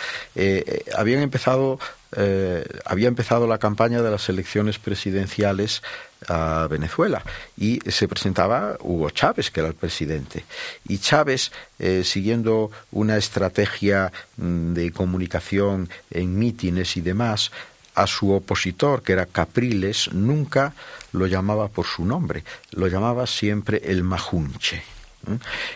[0.95, 1.79] habían empezado
[2.15, 5.81] eh, había empezado la campaña de las elecciones presidenciales
[6.27, 7.23] a Venezuela
[7.57, 10.45] y se presentaba Hugo Chávez, que era el presidente.
[10.87, 17.51] Y Chávez, eh, siguiendo una estrategia mm, de comunicación en mítines y demás,
[17.95, 20.73] a su opositor, que era Capriles, nunca
[21.11, 24.81] lo llamaba por su nombre, lo llamaba siempre el Majunche.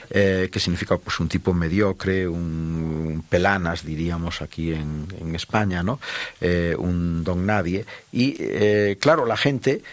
[0.10, 6.00] Eh, que significa pues un tipo mediocre, un, pelanas diríamos aquí en, España, ¿no?
[6.42, 7.86] Eh, un don nadie.
[8.12, 9.84] Y claro, la gente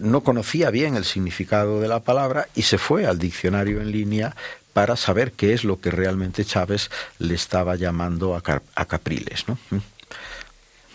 [0.00, 4.34] no conocía bien el significado de la palabra y se fue al diccionario en línea
[4.72, 9.58] para saber qué es lo que realmente Chávez le estaba llamando a, Capriles, ¿no?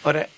[0.03, 0.29] Ahora,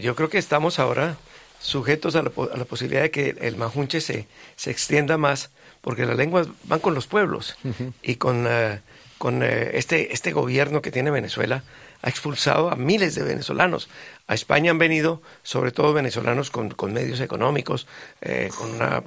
[0.00, 1.16] yo creo que estamos ahora
[1.60, 6.48] sujetos a la, posibilidad de que el majunche se, se extienda más porque las lenguas
[6.64, 7.56] van con los pueblos
[8.02, 8.80] y con, eh,
[9.18, 11.62] con eh, este, este gobierno que tiene Venezuela
[12.02, 13.88] ha expulsado a miles de venezolanos.
[14.26, 17.86] A España han venido sobre todo venezolanos con, con medios económicos,
[18.20, 19.02] eh, con una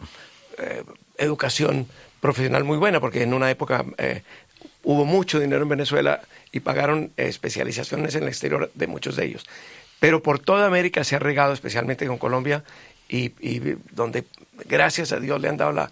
[1.18, 1.88] educación
[2.20, 3.84] profesional muy buena, porque en una época
[4.84, 9.46] hubo mucho dinero en Venezuela y pagaron especializaciones en el exterior de muchos de ellos.
[10.00, 12.64] Pero por toda América se ha regado, especialmente con Colombia,
[13.10, 13.30] y,
[13.92, 14.26] donde
[14.66, 15.92] gracias a Dios le han dado la,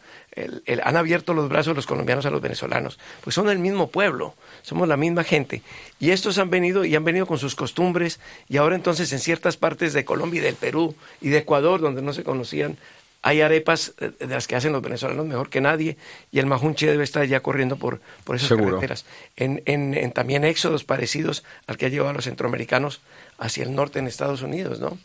[0.83, 4.87] han abierto los brazos los colombianos a los venezolanos, pues son el mismo pueblo, somos
[4.87, 5.61] la misma gente.
[5.99, 9.57] Y estos han venido y han venido con sus costumbres y ahora entonces en ciertas
[9.57, 12.77] partes de Colombia y del Perú y de Ecuador, donde no se conocían,
[13.23, 15.97] hay arepas eh, de las que hacen los venezolanos mejor que nadie
[16.31, 19.05] y el majunche debe estar ya corriendo por, por esas carreteras.
[19.35, 23.01] En, en, también éxodos parecidos al que ha llevado a los centroamericanos
[23.41, 24.99] hacia el norte en Estados Unidos, ¿no?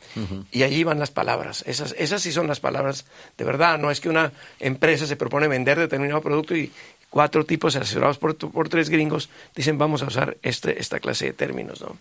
[0.53, 1.65] Y allí van las palabras.
[1.67, 3.07] Esas, esas sí son las palabras
[3.39, 3.79] de verdad.
[3.79, 6.71] No es que una empresa se propone vender determinado producto y
[7.09, 11.33] cuatro tipos asesorados por, por tres gringos dicen vamos a usar este, esta clase de
[11.33, 11.97] términos, ¿no?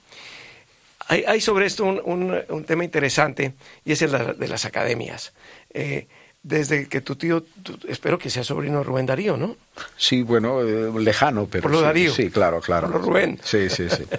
[1.07, 3.53] Hay, sobre esto un, tema interesante
[3.85, 5.33] y es el de las academias.
[5.71, 6.07] Eh,
[6.41, 7.45] desde que tu tío,
[7.87, 9.55] espero que sea sobrino Rubén Darío, ¿no?
[9.97, 11.61] Sí, bueno, eh, lejano, pero.
[11.61, 12.13] Por lo sí, Darío.
[12.13, 12.91] Sí, claro, claro.
[12.91, 13.39] Por lo Rubén.
[13.43, 14.03] Sí, sí, sí.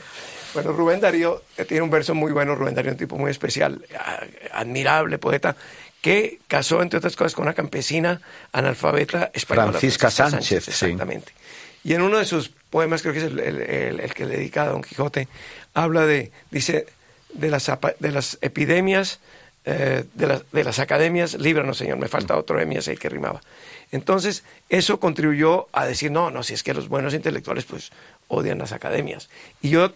[0.57, 3.85] bueno, Rubén Darío eh, tiene un verso muy bueno, Rubén Darío, un tipo muy especial,
[4.53, 5.55] admirable poeta,
[6.01, 9.73] que casó, entre otras cosas, con una campesina analfabeta española.
[9.73, 11.33] Francisca, Sánchez, exactamente.
[11.85, 14.69] Y en uno de sus poemas, creo que es el, el que le dedica a
[14.69, 15.29] Don Quijote,
[15.75, 16.87] habla de, dice,
[17.35, 19.21] de las, de las epidemias,
[19.67, 23.43] eh, de, las, de, las academias, líbranos, Señor, me falta otro emias ahí que rimaba.
[23.93, 27.91] Entonces, eso contribuyó a decir, no, no, si es que los buenos intelectuales, pues,
[28.29, 29.29] odian las academias.
[29.61, 29.93] Y yo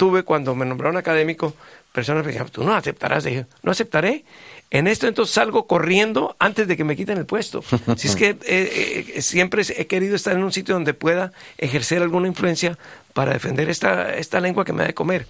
[0.00, 1.52] tuve, cuando me nombraron académico,
[1.92, 3.22] personas que decían, tú no aceptarás.
[3.22, 4.24] Dije, no aceptaré.
[4.70, 7.62] En esto entonces salgo corriendo antes de que me quiten el puesto.
[7.98, 12.00] Si es que eh, eh, siempre he querido estar en un sitio donde pueda ejercer
[12.00, 12.78] alguna influencia
[13.12, 15.26] para defender esta, esta lengua que me da de comer.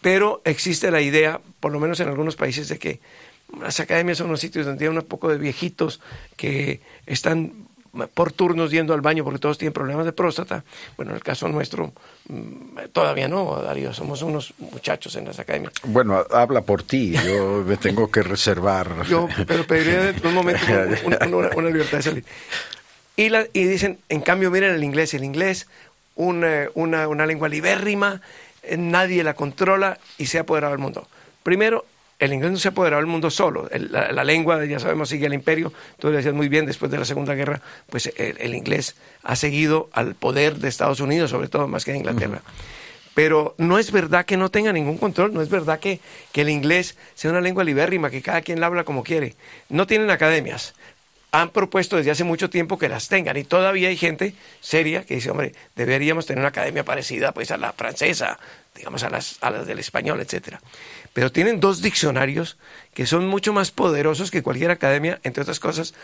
[0.00, 3.00] Pero existe la idea, por lo menos en algunos países, de que
[3.60, 6.00] las academias son unos sitios donde hay un poco de viejitos
[6.36, 7.68] que están
[8.14, 10.64] por turnos yendo al baño porque todos tienen problemas de próstata.
[10.96, 11.92] Bueno, en el caso nuestro,
[12.28, 15.72] mm, todavía no, Darío, somos unos muchachos en las academias.
[15.84, 19.04] Bueno, habla por ti, yo me tengo que reservar.
[19.06, 20.64] Yo, pero pediría en un momento
[21.56, 22.24] una, libertad de salir.
[23.16, 25.66] Y, la, y dicen, en cambio, miren el inglés, el inglés,
[26.14, 28.20] una, una, una lengua libérrima,
[28.62, 31.08] eh, nadie la controla y se ha apoderado del mundo.
[31.42, 31.84] Primero,
[32.20, 33.68] el inglés no se ha apoderado del mundo solo.
[33.72, 35.72] la, lengua, ya sabemos, sigue al imperio.
[35.98, 39.88] Tú lo decías muy bien, después de la Segunda Guerra, pues el, inglés ha seguido
[39.92, 42.42] al poder de Estados Unidos, sobre todo más que de Inglaterra.
[43.14, 46.00] Pero no es verdad que no tenga ningún control, no es verdad que,
[46.32, 49.34] que el inglés sea una lengua libérrima, que cada quien la habla como quiere.
[49.70, 50.74] No tienen academias,
[51.32, 55.14] han propuesto desde hace mucho tiempo que las tengan y todavía hay gente seria que
[55.14, 58.38] dice, hombre, deberíamos tener una academia parecida pues a la francesa,
[58.74, 60.60] digamos a las, a las del español, etcétera.
[61.12, 62.56] Pero tienen dos diccionarios
[62.94, 65.94] que son mucho más poderosos que cualquier academia, entre otras cosas,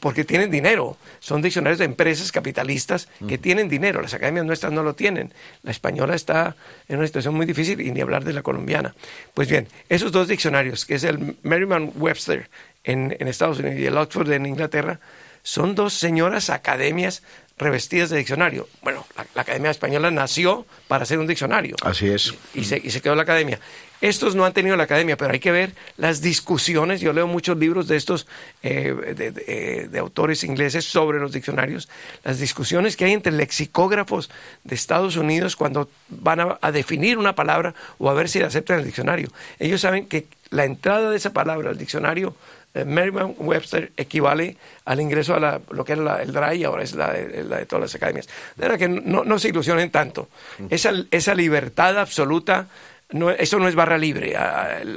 [0.00, 0.96] porque tienen dinero.
[1.20, 4.02] Son diccionarios de empresas capitalistas que tienen dinero.
[4.02, 5.32] Las academias nuestras no lo tienen.
[5.62, 6.56] La española está
[6.88, 8.94] en una situación muy difícil y ni hablar de la colombiana.
[9.34, 12.48] Pues bien, esos dos diccionarios, que es el Merriman-Webster
[12.84, 15.00] en, Estados Unidos y el Oxford en Inglaterra,
[15.42, 17.22] son dos señoras academias
[17.58, 18.68] revestidas de diccionario.
[18.82, 21.76] Bueno, la, Academia Española nació para ser un diccionario.
[21.82, 22.34] Así es.
[22.54, 23.60] Y, se, y, se, quedó la Academia.
[24.00, 27.00] Estos no han tenido la Academia, pero hay que ver las discusiones.
[27.00, 28.26] Yo leo muchos libros de estos,
[28.62, 31.88] eh, de, de, autores ingleses sobre los diccionarios.
[32.24, 34.30] Las discusiones que hay entre lexicógrafos
[34.64, 38.46] de Estados Unidos cuando van a, a definir una palabra o a ver si la
[38.46, 39.28] aceptan en el diccionario.
[39.58, 42.34] Ellos saben que la entrada de esa palabra al diccionario
[42.76, 47.10] eh, Merriam-Webster equivale al ingreso a la, lo que era el DRY, ahora es la,
[47.10, 48.28] de todas las academias.
[48.54, 50.28] De verdad que no, se ilusionen tanto.
[50.68, 52.68] Esa, esa libertad absoluta,
[53.10, 54.34] no, eso no es barra libre.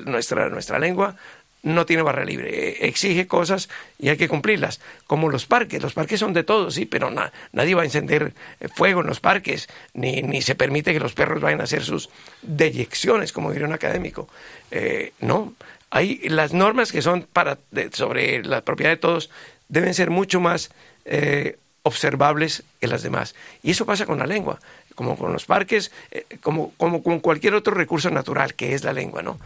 [0.05, 1.15] nuestra, nuestra lengua
[1.61, 2.85] no tiene barra libre.
[2.85, 4.79] Exige cosas y hay que cumplirlas.
[5.07, 5.81] Como los parques.
[5.81, 7.11] Los parques son de todos, sí, pero
[7.51, 11.41] nadie va a encender eh, fuego en los parques, ni, se permite que los perros
[11.41, 12.09] vayan a hacer sus
[12.41, 14.29] deyecciones, como diría un académico.
[14.71, 15.53] Eh, no,
[15.89, 17.57] hay las normas que son para
[17.91, 19.29] sobre la propiedad de todos
[19.67, 20.71] deben ser mucho más
[21.05, 23.35] eh, observables que las demás.
[23.63, 24.59] Y eso pasa con la lengua,
[24.99, 28.91] como con los parques, eh, como, como con cualquier otro recurso natural que es la
[28.91, 29.39] lengua, ¿no?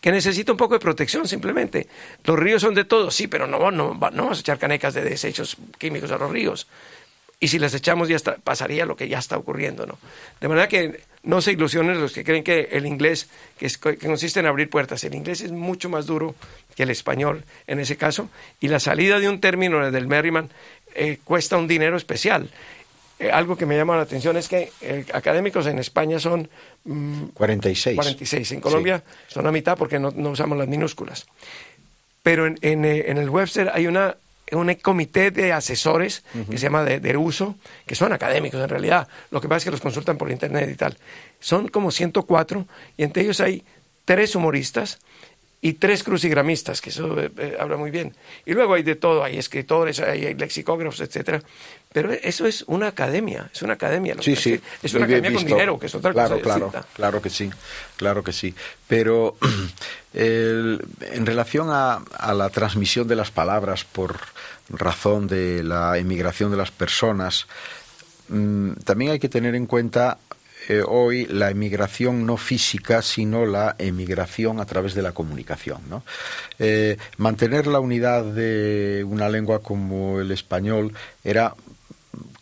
[0.00, 1.86] que necesita un poco de protección simplemente.
[2.24, 3.60] Los ríos son de todos, sí, pero no,
[3.94, 6.66] vamos a echar canecas de desechos químicos a los ríos.
[7.38, 9.96] Y si las echamos ya pasaría lo que ya está ocurriendo, ¿no?
[10.40, 14.46] De manera que no se ilusionen los que creen que el inglés, que, consiste en
[14.46, 16.34] abrir puertas, el inglés es mucho más duro
[16.74, 20.50] que el español en ese caso, y la salida de un término del Merriman
[20.96, 22.50] eh, cuesta un dinero especial.
[23.18, 26.48] Eh, algo que me llama la atención es que eh, académicos en España son
[27.34, 27.96] 46.
[27.96, 28.52] 46.
[28.52, 31.26] En Colombia son a mitad porque no, usamos las minúsculas.
[32.22, 34.16] Pero en, en, en el Webster hay una
[34.52, 39.08] un comité de asesores que se llama de, uso, que son académicos en realidad.
[39.30, 40.96] Lo que pasa es que los consultan por internet y tal.
[41.40, 42.66] Son como 104
[42.96, 43.64] y entre ellos hay
[44.04, 44.98] tres humoristas
[45.60, 48.14] y tres crucigramistas, que eso eh, eh, habla muy bien.
[48.44, 51.42] Y luego hay de todo, hay escritores, hay, lexicógrafos, etcétera.
[51.92, 54.16] Pero eso es una academia, es una academia.
[54.20, 54.60] sí, sí.
[54.82, 56.58] Es una academia con dinero, que es otra claro, cosa.
[56.58, 57.50] Claro, claro que sí,
[57.96, 58.54] claro que sí.
[58.86, 59.36] Pero
[60.12, 64.18] en relación a, a la transmisión de las palabras por
[64.68, 67.46] razón de la emigración de las personas,
[68.28, 70.18] mm, también hay que tener en cuenta
[70.68, 75.80] eh, hoy la emigración no física, sino la emigración a través de la comunicación.
[75.88, 76.02] ¿no?
[76.58, 81.54] Eh, mantener la unidad de una lengua como el español era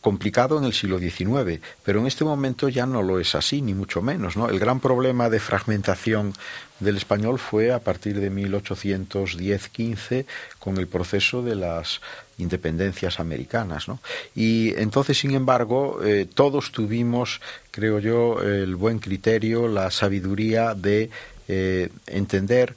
[0.05, 3.73] complicado en el siglo XIX, pero en este momento ya no lo es así, ni
[3.73, 4.37] mucho menos.
[4.37, 4.51] ¿no?
[4.51, 6.35] El gran problema de fragmentación
[6.79, 10.27] del español fue a partir de 1810-15
[10.59, 12.03] con el proceso de las
[12.37, 13.89] independencias americanas.
[13.89, 13.99] ¿no?
[14.35, 17.41] Y entonces, sin embargo, eh, todos tuvimos,
[17.71, 21.09] creo yo, el buen criterio, la sabiduría de
[21.49, 22.77] eh, entender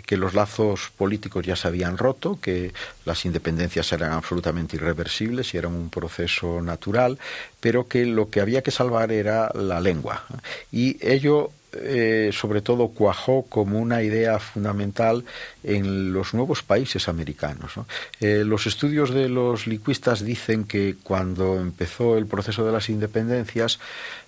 [0.00, 2.72] que los lazos políticos ya se habían roto, que
[3.04, 7.18] las independencias eran absolutamente irreversibles y eran un proceso natural,
[7.60, 10.24] pero que lo que había que salvar era la lengua.
[10.70, 15.24] Y ello eh, sobre todo cuajó como una idea fundamental
[15.64, 17.72] en los nuevos países americanos.
[18.20, 23.78] Eh, los estudios de los lingüistas dicen que cuando empezó el proceso de las independencias,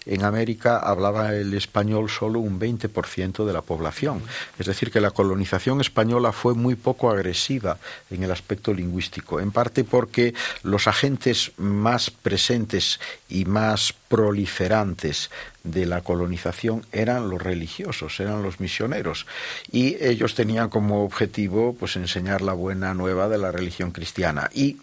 [0.07, 4.23] en América hablaba el español solo un 20% de la población.
[4.59, 7.79] Es decir, que la colonización española fue muy poco agresiva
[8.11, 15.31] en el aspecto lingüístico, en parte porque los agentes más presentes y más proliferantes
[15.65, 19.27] de la colonización eran los religiosos, eran los misioneros.
[19.73, 24.51] Y ellos tenían como objetivo pues enseñar la buena nueva de la religión cristiana.
[24.55, 24.77] Y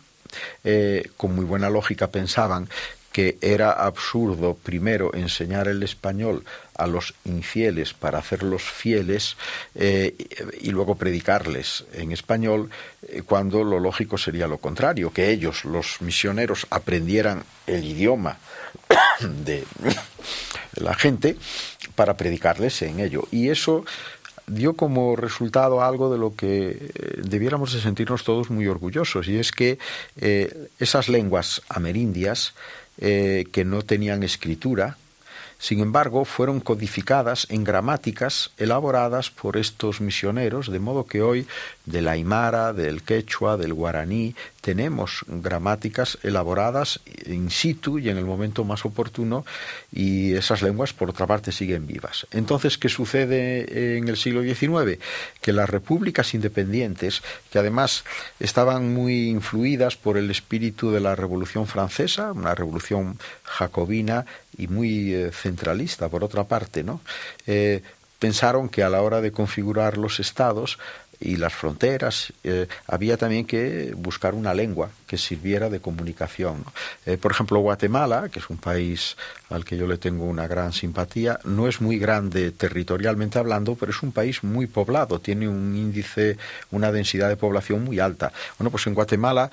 [0.64, 2.68] eh, con muy buena lógica pensaban
[3.12, 9.36] que era absurdo primero enseñar el español a los infieles para hacerlos fieles
[9.76, 10.16] eh,
[10.62, 12.70] y luego predicarles en español,
[13.08, 18.38] eh, cuando lo lógico sería lo contrario, que ellos, los misioneros, aprendieran el idioma
[19.46, 19.64] de
[20.76, 21.38] la gente
[21.96, 23.28] para predicarles en ello.
[23.32, 23.86] Y eso
[24.48, 29.38] dio como resultado algo de lo que eh, debiéramos de sentirnos todos muy orgullosos, y
[29.38, 29.78] es que
[30.80, 32.54] esas lenguas amerindias
[33.04, 34.98] eh, que no tenían escritura,
[35.58, 41.48] sin embargo, fueron codificadas en gramáticas elaboradas por estos misioneros, de modo que hoy
[41.86, 48.64] del aymara, del quechua, del guaraní, tenemos gramáticas elaboradas in situ y en el momento
[48.64, 49.44] más oportuno
[49.92, 52.28] y esas lenguas por otra parte siguen vivas.
[52.32, 55.00] Entonces, ¿qué sucede en el siglo XIX?
[55.42, 58.04] Que las repúblicas independientes, que además
[58.40, 64.26] estaban muy influidas por el espíritu de la Revolución Francesa, una revolución jacobina
[64.58, 67.02] y muy eh, centralista por otra parte, ¿no?
[67.48, 67.82] Eh,
[68.20, 70.78] pensaron que a la hora de configurar los estados
[71.22, 76.66] y las fronteras, eh, había también que buscar una lengua que sirviera de comunicación.
[77.06, 79.16] Eh, por ejemplo, Guatemala, que es un país
[79.50, 83.92] al que yo le tengo una gran simpatía, no es muy grande territorialmente hablando, pero
[83.92, 86.38] es un país muy poblado, tiene un índice,
[86.72, 88.32] una densidad de población muy alta.
[88.58, 89.52] Bueno, pues en Guatemala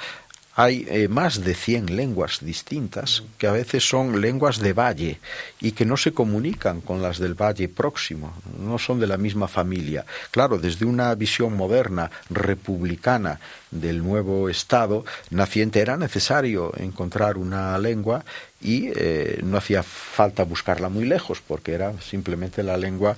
[0.58, 5.20] hay eh, más de 100 lenguas distintas que a veces son lenguas de valle
[5.60, 9.46] y que no se comunican con las del valle próximo, no son de la misma
[9.46, 10.04] familia.
[10.32, 13.38] Claro, desde una visión moderna, republicana
[13.70, 18.24] del nuevo Estado naciente era necesario encontrar una lengua
[18.60, 23.16] y eh, no hacía falta buscarla muy lejos porque era simplemente la lengua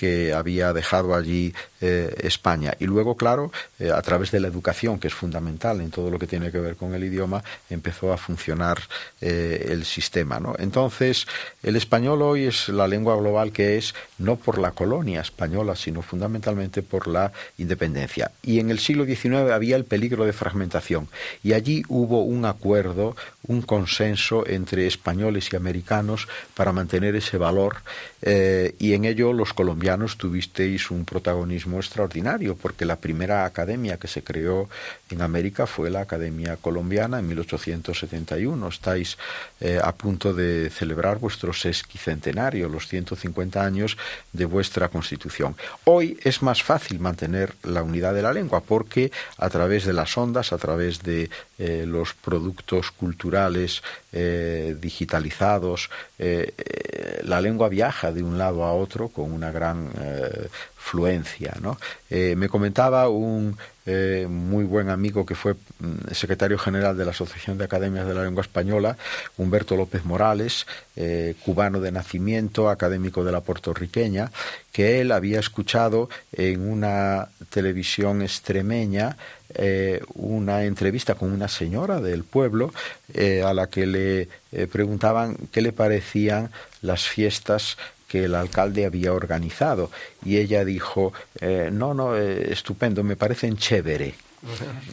[0.00, 2.72] que había dejado allí eh, España.
[2.78, 6.18] Y luego, claro, eh, a través de la educación, que es fundamental en todo lo
[6.18, 8.78] que tiene que ver con el idioma, empezó a funcionar
[9.20, 10.40] eh, el sistema.
[10.40, 10.54] ¿no?
[10.58, 11.26] Entonces,
[11.62, 16.00] el español hoy es la lengua global que es no por la colonia española, sino
[16.00, 18.30] fundamentalmente por la independencia.
[18.42, 21.08] Y en el siglo XIX había el peligro de fragmentación.
[21.42, 27.82] Y allí hubo un acuerdo, un consenso entre españoles y americanos para mantener ese valor.
[28.22, 34.22] y en ello los colombianos tuvisteis un protagonismo extraordinario, porque la primera academia que se
[34.22, 34.68] creó
[35.10, 38.68] en América fue la Academia Colombiana en 1871.
[38.68, 39.18] Estáis
[39.60, 43.96] eh, a punto de celebrar vuestro sesquicentenario, los 150 años
[44.32, 45.56] de vuestra Constitución.
[45.84, 50.16] Hoy es más fácil mantener la unidad de la lengua, porque a través de las
[50.16, 53.82] ondas, a través de eh, los productos culturales
[54.12, 55.90] eh, digitalizados,
[57.22, 61.54] la lengua viaja de un lado a otro con una gran gran fluencia.
[61.60, 61.78] ¿no?
[62.10, 63.56] me comentaba un
[64.28, 68.22] muy buen amigo que fue mm, secretario general de la Asociación de Academias de la
[68.22, 68.96] Lengua Española,
[69.36, 70.66] Humberto López Morales,
[71.44, 74.30] cubano de nacimiento, académico de la puertorriqueña,
[74.72, 79.16] que él había escuchado en una televisión extremeña
[79.54, 82.72] eh, una entrevista con una señora del pueblo
[83.14, 86.50] eh, a la que le eh, preguntaban qué le parecían
[86.82, 87.76] las fiestas
[88.10, 89.90] que el alcalde había organizado
[90.24, 91.12] y ella dijo
[91.72, 94.14] no no estupendo me parecen chévere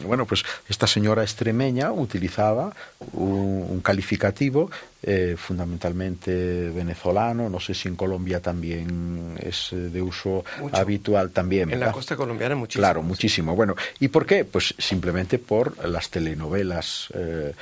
[0.04, 2.74] bueno, pues esta señora extremeña utilizaba
[3.12, 4.70] un, calificativo
[5.02, 11.70] eh, fundamentalmente venezolano, no sé si en Colombia también es eh, de uso habitual también.
[11.70, 12.82] En la costa colombiana muchísimo.
[12.82, 13.54] Claro, muchísimo.
[13.56, 14.44] Bueno, ¿y por qué?
[14.44, 17.08] Pues simplemente por las telenovelas.
[17.14, 17.54] Eh,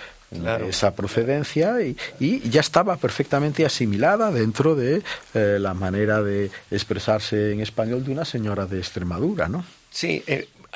[0.68, 5.02] esa procedencia y, y, ya estaba perfectamente asimilada dentro de
[5.34, 9.64] la manera de expresarse en español de una señora de Extremadura, ¿no?
[9.90, 10.22] Sí,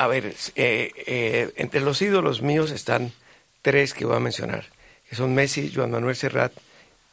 [0.00, 3.12] a ver, eh, eh, entre los ídolos míos están
[3.60, 4.64] tres que voy a mencionar,
[5.06, 6.54] que son Messi, Juan Manuel Serrat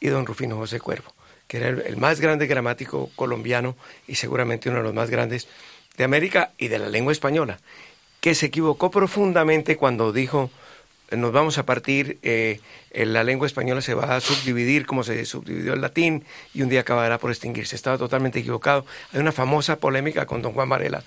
[0.00, 1.12] y don Rufino José Cuervo,
[1.46, 3.76] que era el, más grande gramático colombiano
[4.06, 5.48] y seguramente uno de los más grandes
[5.98, 7.60] de América y de la lengua española,
[8.22, 10.50] que se equivocó profundamente cuando dijo
[11.10, 12.60] nos vamos a partir, eh,
[12.92, 16.80] la lengua española se va a subdividir como se subdividió el latín y un día
[16.80, 17.76] acabará por extinguirse.
[17.76, 18.84] Estaba totalmente equivocado.
[19.12, 21.02] Hay una famosa polémica con don Juan Varela,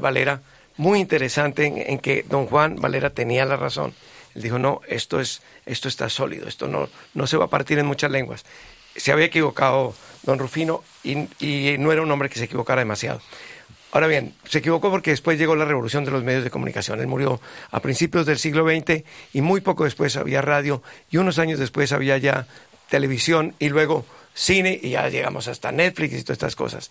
[0.00, 0.40] Valera
[0.80, 3.92] muy interesante en, que don Juan Valera tenía la razón.
[4.34, 7.78] Él dijo, no, esto, es, esto está sólido, esto no, no se va a partir
[7.78, 8.46] en muchas lenguas.
[8.96, 11.16] Se había equivocado don Rufino y
[11.78, 13.20] no era un hombre que se equivocara demasiado.
[13.92, 17.00] Ahora bien, se equivocó porque después llegó la revolución de los medios de comunicación.
[17.00, 21.38] Él murió a principios del siglo XX y muy poco después había radio y unos
[21.38, 22.46] años después había ya
[22.88, 26.90] televisión y luego cine y ya llegamos hasta Netflix y todas estas cosas,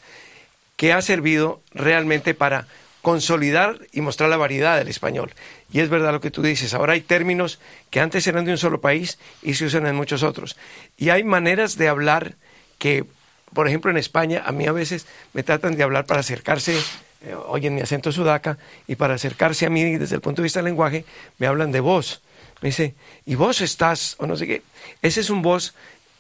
[0.76, 2.68] que ha servido realmente para
[3.02, 5.32] consolidar y mostrar la variedad del español.
[5.72, 8.58] Y es verdad lo que tú dices, ahora hay términos que antes eran de un
[8.58, 10.58] solo país y se usan en muchos otros.
[10.98, 12.36] Y hay maneras de hablar
[12.78, 13.06] que,
[13.54, 16.78] por ejemplo, en España, a mí a veces me tratan de hablar para acercarse,
[17.26, 20.60] eh, oyen mi acento sudaca, y para acercarse a mí desde el punto de vista
[20.60, 21.06] del lenguaje,
[21.38, 22.22] me hablan de voz.
[22.62, 22.96] Me dice,
[23.26, 24.16] ¿y vos estás?
[24.20, 24.64] O no sé qué.
[25.02, 25.74] Ese es un voz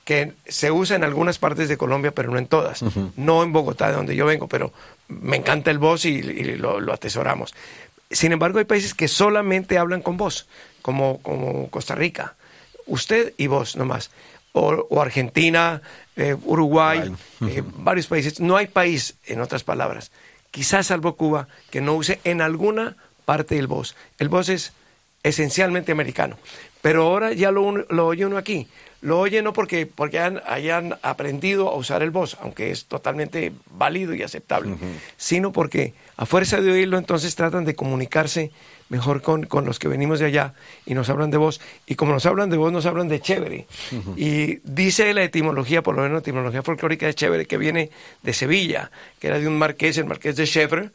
[0.09, 2.83] que se usa en algunas partes de Colombia, pero no en todas.
[3.15, 4.73] No en Bogotá, de donde yo vengo, pero
[5.07, 6.23] me encanta el voz y,
[6.55, 7.53] lo, atesoramos.
[8.09, 10.47] Sin embargo, hay países que solamente hablan con voz,
[10.81, 12.35] como, como Costa Rica.
[12.87, 14.09] Usted y vos nomás.
[14.51, 15.83] O, Argentina,
[16.19, 17.11] eh, Uruguay,
[17.41, 18.39] eh, varios países.
[18.39, 20.11] No hay país, en otras palabras,
[20.51, 22.95] quizás salvo Cuba, que no use en alguna
[23.25, 23.95] parte el voz.
[24.17, 24.73] El voz es
[25.23, 26.37] esencialmente americano.
[26.81, 28.67] Pero ahora ya lo, lo oye uno aquí
[29.01, 34.13] lo oye no porque, porque hayan, aprendido a usar el voz, aunque es totalmente válido
[34.13, 34.75] y aceptable,
[35.15, 38.51] sino porque a fuerza de oírlo entonces tratan de comunicarse
[38.89, 40.53] mejor con, con, los que venimos de allá
[40.85, 41.61] y nos hablan de voz.
[41.85, 43.67] Y como nos hablan de voz, nos hablan de chévere.
[44.17, 47.91] Y dice la etimología, por lo menos la etimología folclórica de chévere, que viene
[48.23, 50.91] de Sevilla, que era de un marqués, el marqués de Chèvre,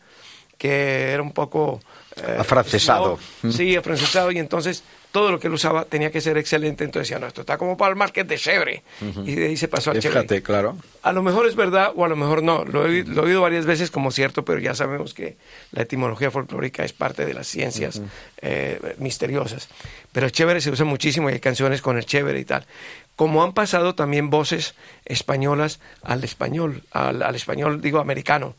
[0.58, 1.80] que era un poco...
[2.16, 3.18] Eh, afrancesado.
[3.50, 4.82] sí, afrancesado, y entonces
[5.14, 7.76] todo lo que él usaba tenía que ser excelente, entonces decía, no, esto está como
[7.76, 8.82] para el market de Chevre.
[9.24, 10.42] Y de ahí se pasó al Chevre.
[10.42, 10.76] claro.
[11.02, 12.64] A lo mejor es verdad o a lo mejor no.
[12.64, 15.36] Lo he, oído varias veces como cierto, pero ya sabemos que
[15.70, 18.02] la etimología folclórica es parte de las ciencias
[18.42, 19.68] eh, misteriosas.
[20.10, 22.66] Pero el Chevre se usa muchísimo y hay canciones con el Chevre y tal.
[23.14, 28.56] Como han pasado también voces españolas al español, al, español, digo, americano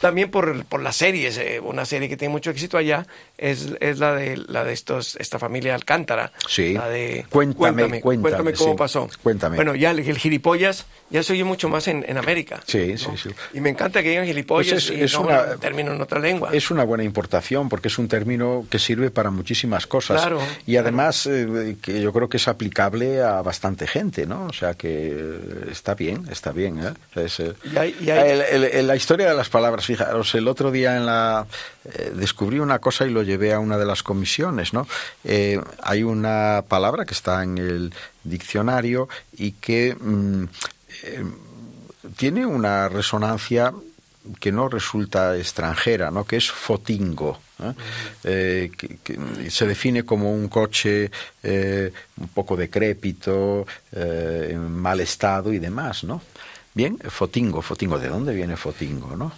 [0.00, 3.98] también por, por las series, eh, una serie que tiene mucho éxito allá es, es
[3.98, 6.32] la de la de estos esta familia Alcántara.
[6.48, 6.74] Sí.
[6.74, 9.08] La de cuéntame, cuéntame, cómo pasó.
[9.22, 9.56] Cuéntame.
[9.56, 12.60] Bueno, ya el, el, gilipollas ya se oye mucho más en, en América.
[12.66, 13.30] Sí, sí, sí.
[13.54, 15.28] Y me encanta que digan gilipollas pues es, y no
[15.60, 16.50] término en otra lengua.
[16.52, 20.20] Es una buena importación porque es un término que sirve para muchísimas cosas.
[20.20, 24.46] Claro, y además eh, que yo creo que es aplicable a bastante gente, ¿no?
[24.46, 25.38] O sea que
[25.70, 26.78] está bien, está bien.
[26.84, 26.92] ¿eh?
[27.16, 27.54] Es, eh,
[28.82, 31.46] la historia de las palabras Fijaros, el otro día en la
[31.86, 34.86] eh, descubrí una cosa y lo llevé a una de las comisiones, ¿no?
[35.24, 40.44] Eh, hay una palabra que está en el diccionario y que mm,
[41.04, 41.24] eh,
[42.18, 43.72] tiene una resonancia
[44.38, 46.26] que no resulta extranjera, ¿no?
[46.26, 47.40] que es fotingo.
[48.22, 48.70] que,
[49.48, 51.10] se define como un coche
[51.42, 56.20] un poco decrépito, en mal estado y demás, ¿no?
[56.74, 59.32] Bien, fotingo, fotingo, ¿de dónde viene fotingo, no?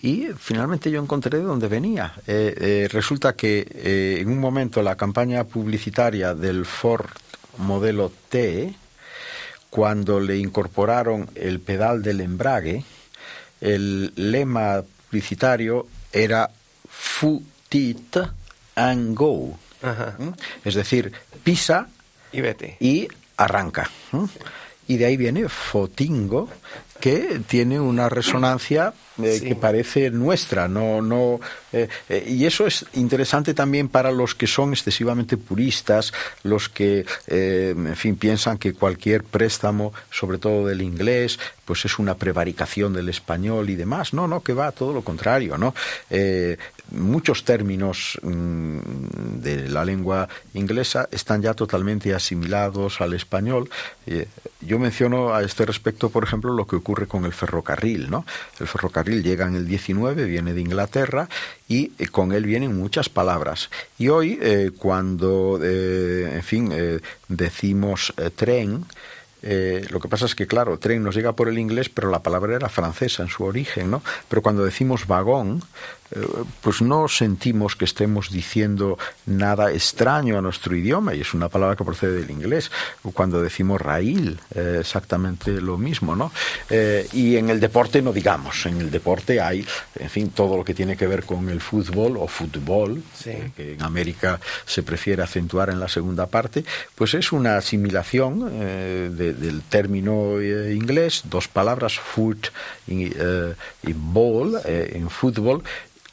[0.00, 2.14] Y finalmente yo encontré de dónde venía.
[2.26, 7.10] Eh, eh, resulta que eh, en un momento la campaña publicitaria del Ford
[7.58, 8.74] modelo T,
[9.70, 12.84] cuando le incorporaron el pedal del embrague,
[13.60, 16.48] el lema publicitario era
[16.88, 18.18] Futit
[18.76, 19.58] and go.
[20.64, 21.88] Es decir, pisa
[22.32, 22.76] y vete.
[22.78, 23.90] Y arranca.
[24.86, 26.48] Y de ahí viene Fotingo,
[27.00, 31.40] que tiene una resonancia eh, que parece nuestra, no, no,
[31.72, 36.12] eh, eh, y eso es interesante también para los que son excesivamente puristas,
[36.44, 42.14] los que, en fin, piensan que cualquier préstamo, sobre todo del inglés, pues es una
[42.14, 44.14] prevaricación del español y demás.
[44.14, 45.74] No, no, que va todo lo contrario, ¿no?
[46.90, 48.78] Muchos términos mm,
[49.40, 53.68] de la lengua inglesa están ya totalmente asimilados al español.
[54.60, 58.24] yo menciono a este respecto, por ejemplo, lo que ocurre con el ferrocarril, ¿no?
[58.58, 61.28] El ferrocarril llega en el 19, viene de Inglaterra
[61.68, 63.70] y eh, con él vienen muchas palabras.
[63.98, 66.72] Y hoy, eh, cuando, eh, en fin,
[67.28, 68.84] decimos tren,
[69.90, 72.56] lo que pasa es que, claro, tren nos llega por el inglés, pero la palabra
[72.56, 74.02] era francesa en su origen, ¿no?
[74.28, 75.97] Pero cuando decimos vagón, eh,
[76.62, 81.76] pues no sentimos que estemos diciendo nada extraño a nuestro idioma, y es una palabra
[81.76, 82.70] que procede del inglés.
[83.12, 86.32] Cuando decimos raíl, eh, exactamente lo mismo, ¿no?
[86.70, 89.64] Eh, y en el deporte no digamos, en el deporte hay,
[89.98, 93.02] en fin, todo lo que tiene que ver con el fútbol o fútbol,
[93.56, 98.48] que en América se prefiere acentuar en la segunda parte, pues es una asimilación
[99.16, 102.48] del término inglés, dos palabras, foot
[102.86, 105.62] y, y ball, en fútbol,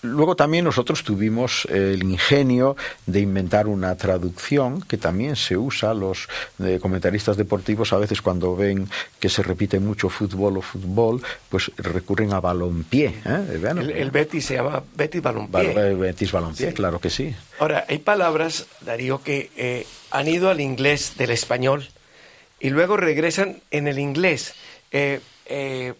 [0.06, 2.76] Luego también nosotros tuvimos el ingenio
[3.06, 5.94] de inventar una traducción que también se usa.
[5.94, 6.28] Los
[6.64, 8.88] eh, comentaristas deportivos a veces cuando ven
[9.20, 13.16] que se repite mucho fútbol o fútbol, pues recurren a balompié.
[13.26, 13.62] ¿eh?
[13.96, 15.72] El, Betis se llama Betis balompié.
[15.72, 17.36] Eh, Betis balompié, claro que sí.
[17.60, 21.88] Ahora, hay palabras, Darío, que han ido al inglés del español
[22.60, 24.56] y luego regresan en el inglés.
[24.92, 25.20] Eh,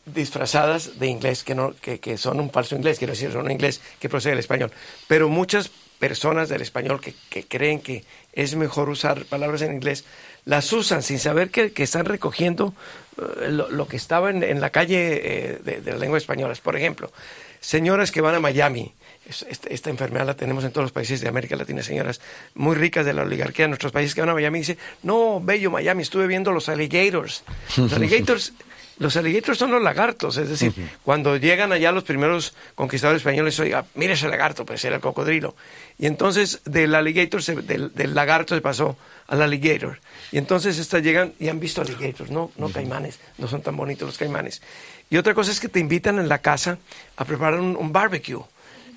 [0.06, 3.82] disfrazadas de inglés, que, no, que, son un falso inglés, quiero decir, son un inglés
[4.00, 4.72] que procede del español.
[5.08, 5.70] Pero muchas
[6.00, 10.06] personas del español que, creen que es mejor usar palabras en inglés,
[10.46, 12.74] las usan sin saber que, están recogiendo
[13.18, 16.54] eh, lo, que estaba en, la calle eh, de, de, la lengua española.
[16.62, 17.12] Por ejemplo,
[17.60, 18.94] señoras que van a Miami.
[19.28, 22.22] Esta, esta, enfermedad la tenemos en todos los países de América Latina, señoras
[22.54, 25.42] muy ricas de la oligarquía de nuestros países que van a Miami y dicen, no,
[25.42, 27.44] bello Miami, estuve viendo los alligators.
[27.76, 28.54] Los alligators
[28.98, 30.74] los alligators son los lagartos, es decir,
[31.04, 35.56] cuando llegan allá los primeros conquistadores españoles, oiga, mire ese lagarto, pues era el cocodrilo.
[35.98, 40.00] Y entonces del alligator, del, lagarto se pasó al alligator.
[40.32, 44.08] Y entonces estas llegan y han visto alligators, no, no caimanes, no son tan bonitos
[44.08, 44.62] los caimanes.
[45.10, 46.78] Y otra cosa es que te invitan en la casa
[47.18, 48.44] a preparar un barbecue.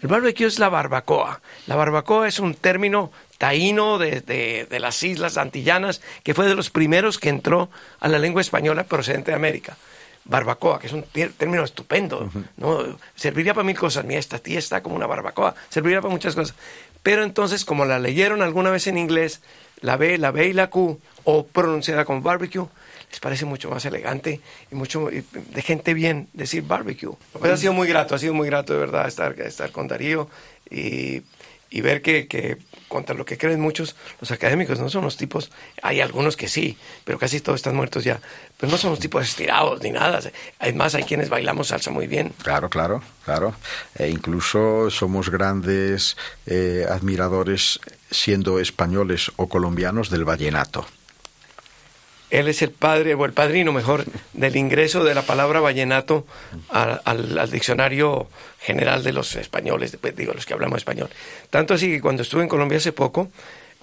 [0.01, 1.41] El barbecue es la barbacoa.
[1.67, 6.71] La barbacoa es un término taíno de, de, las islas antillanas que fue de los
[6.71, 9.77] primeros que entró a la lengua española procedente de América.
[10.25, 12.99] Barbacoa, que es un término estupendo, ¿no?
[13.15, 14.05] Serviría para mil cosas.
[14.05, 15.55] Mira, esta tía está como una barbacoa.
[15.71, 16.55] Serviría para muchas cosas.
[17.03, 19.41] Pero entonces, como la leyeron alguna vez en inglés,
[19.81, 22.67] la B, la B y la Q, o pronunciada como barbecue,
[23.11, 24.41] les parece mucho más elegante
[24.71, 27.17] y mucho de gente bien decir barbecue.
[27.33, 30.29] Pues ha sido muy grato, ha sido muy grato de verdad estar, estar con Darío
[30.71, 31.23] y,
[31.71, 32.59] y ver que, que,
[32.89, 35.51] contra lo que creen muchos, los académicos no son los tipos,
[35.83, 38.21] hay algunos que sí, pero casi todos están muertos ya,
[38.57, 40.21] pero no son los tipos estirados ni nada.
[40.59, 42.33] Además hay quienes bailamos salsa muy bien.
[42.43, 43.55] Claro, claro, claro.
[43.95, 46.17] E incluso somos grandes
[46.47, 47.81] eh, admiradores,
[48.11, 50.87] siendo españoles o colombianos, del vallenato.
[52.31, 56.27] Él es el padre, o el padrino mejor, del ingreso de la palabra vallenato
[56.69, 58.29] al, diccionario
[58.61, 61.09] general de los españoles, pues, digo, los que hablamos español.
[61.51, 63.31] Tanto así que cuando estuve en Colombia hace poco,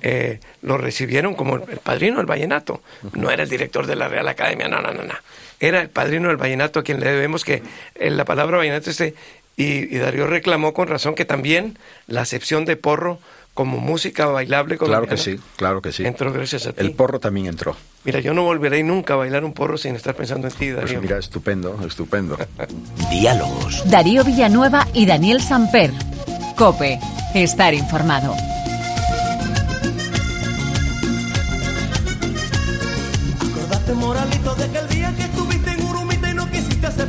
[0.02, 2.82] eh, lo recibieron como el padrino del vallenato.
[3.14, 5.16] No era el director de la Real Academia, no, no, no, no.
[5.60, 7.64] Era el padrino del vallenato a quien le debemos que
[7.96, 9.16] la palabra vallenato esté.
[9.58, 13.20] Y, y Darío reclamó con razón que también la acepción de porro
[13.56, 16.06] como música bailable Claro que sí, claro que sí.
[16.06, 16.82] Entró gracias a ti.
[16.82, 17.76] El porro también entró.
[18.04, 20.76] Mira, yo no volveré nunca a bailar un porro sin estar pensando en ti, pues
[20.76, 21.00] Darío.
[21.00, 22.38] Pues mira, estupendo, estupendo.
[23.10, 23.90] Diálogos.
[23.90, 25.92] Darío Villanueva y Daniel Samper.
[26.58, 27.00] Cope,
[27.34, 28.36] estar informado.
[33.40, 37.08] Acordate, moralito, de aquel día que estuviste en Urumita y no quisiste hacer